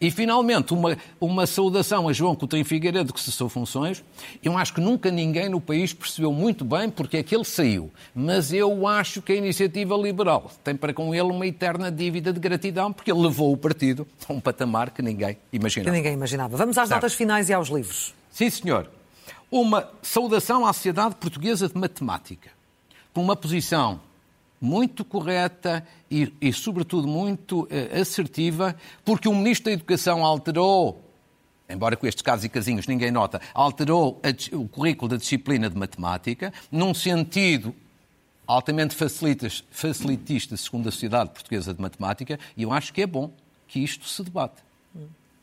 E, 0.01 0.11
finalmente, 0.11 0.73
uma, 0.73 0.97
uma 1.21 1.47
saudação 1.47 2.09
a 2.09 2.13
João 2.13 2.35
Coutinho 2.35 2.65
Figueiredo, 2.65 3.13
que 3.13 3.21
cessou 3.21 3.49
funções. 3.49 4.03
Eu 4.43 4.57
acho 4.57 4.75
que 4.75 4.81
nunca 4.81 5.11
ninguém 5.11 5.49
no 5.49 5.61
país 5.61 5.93
percebeu 5.93 6.33
muito 6.33 6.65
bem 6.65 6.91
porque 6.91 7.19
é 7.19 7.23
que 7.23 7.35
ele 7.35 7.45
saiu. 7.45 7.91
Mas 8.15 8.53
eu 8.53 8.87
acho 8.87 9.23
que 9.23 9.33
a 9.33 9.37
iniciativa 9.37 9.97
liberal 9.97 10.51
tem 10.63 10.77
para 10.77 10.93
com 10.93 11.15
ele 11.15 11.31
uma 11.31 11.47
eterna 11.47 11.91
dívida 11.91 12.33
de 12.33 12.41
gratidão, 12.41 12.93
porque 12.93 13.11
ele 13.11 13.21
levou 13.21 13.53
o 13.53 13.57
partido 13.57 14.07
a 14.29 14.33
um 14.33 14.41
patamar 14.41 14.91
que 14.91 15.03
ninguém 15.03 15.37
imaginava. 15.53 15.91
Que 15.91 15.97
ninguém 15.97 16.15
imaginava. 16.15 16.57
Vamos 16.57 16.77
às 16.79 16.89
certo. 16.89 17.01
notas 17.01 17.15
finais 17.15 17.49
e 17.49 17.53
aos 17.53 17.69
livros. 17.69 18.15
Sim, 18.31 18.51
senhor. 18.51 18.91
Uma 19.51 19.89
saudação 20.01 20.65
à 20.67 20.73
Sociedade 20.73 21.15
Portuguesa 21.17 21.69
de 21.69 21.77
Matemática, 21.77 22.51
com 23.13 23.23
uma 23.23 23.37
posição 23.37 24.01
muito 24.63 25.05
correta 25.05 25.85
e, 26.09 26.33
e 26.41 26.53
sobretudo, 26.53 27.09
muito 27.09 27.65
uh, 27.65 28.01
assertiva, 28.01 28.77
porque 29.05 29.29
o 29.29 29.35
Ministro 29.35 29.67
da 29.67 29.73
Educação 29.73 30.25
alterou, 30.25 31.03
embora 31.69 31.97
com 31.97 32.07
estes 32.07 32.23
casos 32.23 32.45
e 32.45 32.49
casinhos 32.49 32.87
ninguém 32.87 33.11
nota, 33.11 33.41
alterou 33.53 34.21
a, 34.23 34.57
o 34.57 34.69
currículo 34.69 35.09
da 35.09 35.17
disciplina 35.17 35.69
de 35.69 35.77
matemática, 35.77 36.53
num 36.71 36.95
sentido 36.95 37.75
altamente 38.47 38.95
facilitista, 38.95 40.57
segundo 40.57 40.89
a 40.89 40.93
Sociedade 40.93 41.31
Portuguesa 41.31 41.75
de 41.75 41.81
Matemática, 41.81 42.39
e 42.57 42.63
eu 42.63 42.73
acho 42.73 42.93
que 42.93 43.03
é 43.03 43.07
bom 43.07 43.33
que 43.67 43.81
isto 43.81 44.09
se 44.09 44.23
debate. 44.23 44.63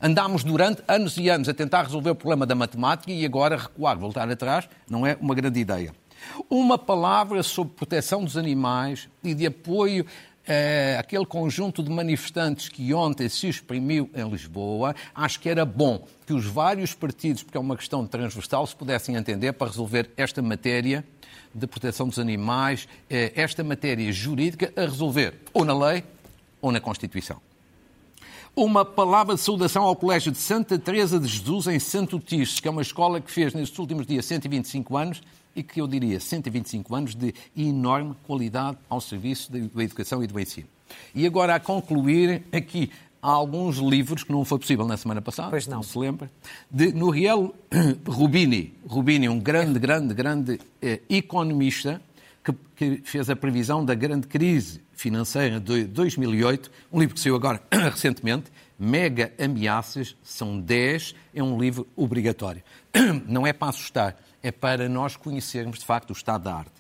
Andámos 0.02 0.46
durante 0.46 0.82
anos 0.88 1.18
e 1.18 1.28
anos 1.28 1.50
a 1.50 1.54
tentar 1.54 1.84
resolver 1.84 2.12
o 2.12 2.16
problema 2.16 2.46
da 2.46 2.56
matemática 2.56 3.12
e 3.12 3.26
agora 3.26 3.58
recuar, 3.58 3.98
voltar 3.98 4.30
atrás, 4.30 4.70
não 4.90 5.06
é 5.06 5.18
uma 5.20 5.36
grande 5.36 5.60
ideia. 5.60 5.94
Uma 6.50 6.78
palavra 6.78 7.44
sobre 7.44 7.74
proteção 7.74 8.24
dos 8.24 8.38
animais 8.38 9.08
e 9.24 9.34
de 9.34 9.46
apoio 9.46 10.06
é, 10.50 10.98
aquele 11.00 11.28
conjunto 11.28 11.84
de 11.84 11.92
manifestantes 11.92 12.70
que 12.70 12.92
ontem 12.92 13.30
se 13.30 13.48
exprimiu 13.48 14.10
em 14.16 14.28
Lisboa, 14.28 14.96
acho 15.14 15.40
que 15.40 15.48
era 15.48 15.64
bom 15.64 16.08
que 16.26 16.34
os 16.34 16.46
vários 16.46 16.92
partidos, 16.92 17.44
porque 17.44 17.56
é 17.56 17.62
uma 17.62 17.78
questão 17.78 18.06
transversal, 18.08 18.66
se 18.66 18.76
pudessem 18.76 19.16
entender 19.16 19.54
para 19.54 19.68
resolver 19.68 20.10
esta 20.18 20.42
matéria 20.42 21.06
de 21.54 21.68
proteção 21.68 22.08
dos 22.08 22.18
animais, 22.18 22.88
é, 23.08 23.32
esta 23.36 23.64
matéria 23.64 24.12
jurídica 24.12 24.74
a 24.76 24.82
resolver 24.82 25.36
ou 25.54 25.64
na 25.64 25.78
lei 25.78 26.04
ou 26.60 26.72
na 26.72 26.80
Constituição. 26.80 27.40
Uma 28.56 28.84
palavra 28.84 29.36
de 29.36 29.42
saudação 29.42 29.84
ao 29.84 29.96
Colégio 29.96 30.32
de 30.32 30.40
Santa 30.40 30.80
Teresa 30.80 31.20
de 31.20 31.28
Jesus 31.28 31.68
em 31.68 31.80
Santo 31.80 32.20
Tirso, 32.20 32.60
que 32.60 32.68
é 32.68 32.72
uma 32.72 32.82
escola 32.82 33.22
que 33.22 33.32
fez 33.32 33.54
nestes 33.54 33.78
últimos 33.78 34.08
dias 34.08 34.26
125 34.26 34.98
anos 34.98 35.22
e 35.56 35.64
que 35.64 35.82
eu 35.82 35.88
diria 35.88 36.20
125 36.20 36.96
anos 36.96 37.16
de 37.16 37.34
enorme 37.56 38.16
qualidade 38.26 38.78
ao 38.90 39.02
serviço 39.02 39.52
da 39.52 39.84
educação 39.84 40.24
e 40.24 40.28
do 40.28 40.40
ensino. 40.40 40.68
E 41.14 41.26
agora, 41.26 41.56
a 41.56 41.60
concluir 41.60 42.44
aqui 42.52 42.92
há 43.22 43.30
alguns 43.30 43.78
livros 43.78 44.24
que 44.24 44.32
não 44.32 44.46
foi 44.46 44.60
possível 44.60 44.86
na 44.86 44.98
semana 44.98 45.22
passada, 45.22 45.50
pois 45.50 45.68
não. 45.68 45.78
não 45.78 45.84
se 45.84 45.98
lembra, 45.98 46.32
de 46.70 46.94
Nuriel 46.94 47.54
Rubini. 48.08 48.74
Rubini, 48.88 49.30
um 49.30 49.40
grande, 49.40 49.80
grande, 49.80 50.14
grande 50.14 50.60
eh, 50.82 51.02
economista 51.10 52.02
que, 52.44 52.54
que, 52.76 53.02
fez 53.04 53.30
a 53.30 53.36
previsão 53.36 53.84
da 53.84 53.94
grande 53.94 54.28
crise 54.28 54.82
financeira 54.94 55.60
de 55.60 55.86
2008, 55.86 56.72
um 56.92 57.00
livro 57.00 57.16
que 57.16 57.22
saiu 57.22 57.36
agora 57.36 57.62
recentemente, 57.72 58.52
Mega 58.78 59.34
Ameaças, 59.38 60.16
são 60.24 60.60
10, 60.60 61.14
é 61.36 61.44
um 61.44 61.60
livro 61.60 61.86
obrigatório. 61.96 62.64
Não 63.28 63.46
é 63.46 63.52
para 63.52 63.70
assustar, 63.70 64.18
é 64.42 64.52
para 64.52 64.88
nós 64.88 65.16
conhecermos 65.16 65.80
de 65.80 65.86
facto 65.86 66.10
o 66.10 66.14
estado 66.14 66.44
da 66.44 66.56
arte. 66.56 66.72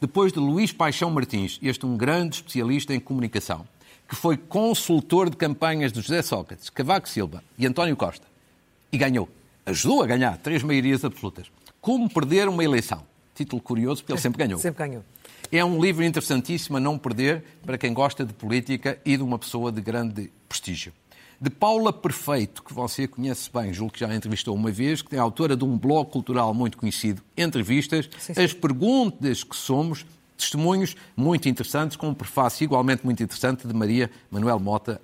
Depois 0.00 0.32
de 0.32 0.38
Luís 0.38 0.72
Paixão 0.72 1.10
Martins, 1.10 1.58
este 1.62 1.86
um 1.86 1.96
grande 1.96 2.36
especialista 2.36 2.94
em 2.94 3.00
comunicação, 3.00 3.66
que 4.08 4.14
foi 4.14 4.36
consultor 4.36 5.30
de 5.30 5.36
campanhas 5.36 5.92
de 5.92 6.00
José 6.00 6.22
Sócrates, 6.22 6.70
Cavaco 6.70 7.08
Silva 7.08 7.42
e 7.58 7.66
António 7.66 7.96
Costa, 7.96 8.26
e 8.92 8.98
ganhou, 8.98 9.28
ajudou 9.64 10.02
a 10.02 10.06
ganhar 10.06 10.36
três 10.38 10.62
maiorias 10.62 11.04
absolutas. 11.04 11.50
Como 11.80 12.08
perder 12.08 12.48
uma 12.48 12.62
eleição? 12.62 13.02
Título 13.34 13.60
curioso, 13.60 14.02
porque 14.02 14.12
ele 14.12 14.20
sempre 14.20 14.44
ganhou. 14.44 14.58
Sempre 14.60 14.86
ganhou. 14.86 15.04
É 15.52 15.64
um 15.64 15.80
livro 15.80 16.02
interessantíssimo 16.04 16.76
a 16.76 16.80
não 16.80 16.98
perder 16.98 17.44
para 17.64 17.78
quem 17.78 17.92
gosta 17.92 18.24
de 18.24 18.32
política 18.32 18.98
e 19.04 19.16
de 19.16 19.22
uma 19.22 19.38
pessoa 19.38 19.70
de 19.70 19.80
grande 19.80 20.30
prestígio 20.48 20.92
de 21.40 21.50
Paula 21.50 21.92
Perfeito, 21.92 22.62
que 22.62 22.72
você 22.72 23.06
conhece 23.06 23.50
bem, 23.52 23.72
julgo 23.72 23.92
que 23.92 24.00
já 24.00 24.08
a 24.08 24.14
entrevistou 24.14 24.54
uma 24.54 24.70
vez, 24.70 25.02
que 25.02 25.14
é 25.14 25.18
autora 25.18 25.56
de 25.56 25.64
um 25.64 25.76
blog 25.76 26.10
cultural 26.10 26.52
muito 26.54 26.78
conhecido, 26.78 27.22
Entrevistas, 27.36 28.08
sim, 28.18 28.34
sim. 28.34 28.42
as 28.42 28.52
perguntas 28.52 29.44
que 29.44 29.56
somos, 29.56 30.06
testemunhos 30.36 30.96
muito 31.16 31.48
interessantes, 31.48 31.96
com 31.96 32.08
um 32.08 32.14
prefácio 32.14 32.64
igualmente 32.64 33.04
muito 33.04 33.22
interessante 33.22 33.66
de 33.66 33.74
Maria 33.74 34.10
Manuel 34.30 34.58
Mota, 34.58 35.00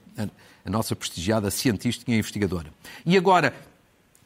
a 0.64 0.70
nossa 0.70 0.94
prestigiada 0.94 1.50
cientista 1.50 2.04
e 2.10 2.14
investigadora. 2.14 2.72
E 3.04 3.16
agora, 3.16 3.54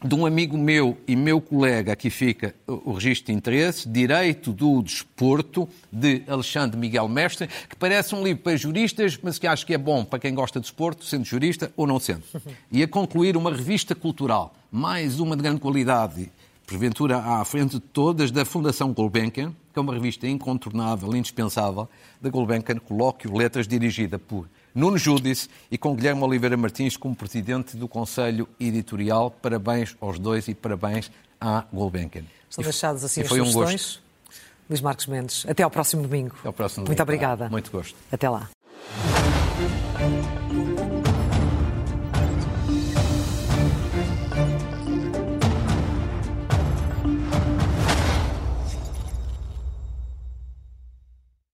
de 0.04 0.14
um 0.14 0.26
amigo 0.26 0.58
meu 0.58 0.96
e 1.08 1.16
meu 1.16 1.40
colega, 1.40 1.92
aqui 1.92 2.10
fica 2.10 2.54
o 2.66 2.92
registro 2.92 3.32
de 3.32 3.32
interesse, 3.32 3.88
Direito 3.88 4.52
do 4.52 4.82
Desporto, 4.82 5.68
de 5.90 6.22
Alexandre 6.28 6.78
Miguel 6.78 7.08
Mestre, 7.08 7.48
que 7.68 7.74
parece 7.76 8.14
um 8.14 8.22
livro 8.22 8.42
para 8.42 8.56
juristas, 8.56 9.18
mas 9.22 9.38
que 9.38 9.46
acho 9.46 9.64
que 9.64 9.72
é 9.72 9.78
bom 9.78 10.04
para 10.04 10.18
quem 10.18 10.34
gosta 10.34 10.60
de 10.60 10.64
desporto, 10.64 11.04
sendo 11.04 11.24
jurista 11.24 11.72
ou 11.76 11.86
não 11.86 11.98
sendo. 11.98 12.22
E 12.70 12.82
a 12.82 12.88
concluir 12.88 13.36
uma 13.36 13.50
revista 13.50 13.94
cultural, 13.94 14.54
mais 14.70 15.18
uma 15.18 15.34
de 15.34 15.42
grande 15.42 15.60
qualidade, 15.60 16.30
porventura 16.66 17.18
à 17.18 17.44
frente 17.44 17.76
de 17.76 17.80
todas, 17.80 18.30
da 18.30 18.44
Fundação 18.44 18.92
Gulbenkian, 18.92 19.54
que 19.72 19.78
é 19.78 19.80
uma 19.80 19.94
revista 19.94 20.26
incontornável, 20.26 21.14
indispensável, 21.16 21.88
da 22.20 22.28
Gulbenkian, 22.28 22.76
Colóquio 22.78 23.34
Letras, 23.34 23.66
dirigida 23.66 24.18
por 24.18 24.46
Nuno 24.76 24.98
Júdice 24.98 25.48
e 25.70 25.78
com 25.78 25.96
Guilherme 25.96 26.22
Oliveira 26.22 26.54
Martins 26.54 26.98
como 26.98 27.16
presidente 27.16 27.78
do 27.78 27.88
Conselho 27.88 28.46
Editorial. 28.60 29.30
Parabéns 29.30 29.96
aos 29.98 30.18
dois 30.18 30.48
e 30.48 30.54
parabéns 30.54 31.10
à 31.40 31.64
Gulbenkian. 31.72 32.24
Estão 32.50 32.62
deixados 32.62 33.02
assim 33.02 33.22
as 33.22 33.28
sugestões. 33.28 34.02
Um 34.02 34.68
Luís 34.68 34.80
Marcos 34.82 35.06
Mendes, 35.06 35.46
até 35.48 35.62
ao 35.62 35.70
próximo 35.70 36.02
domingo. 36.02 36.36
Até 36.40 36.48
ao 36.48 36.52
próximo 36.52 36.84
domingo. 36.84 36.90
Muito 36.90 37.02
obrigada. 37.02 37.48
Muito 37.48 37.70
gosto. 37.70 37.96
Até 38.12 38.28
lá. 38.28 38.50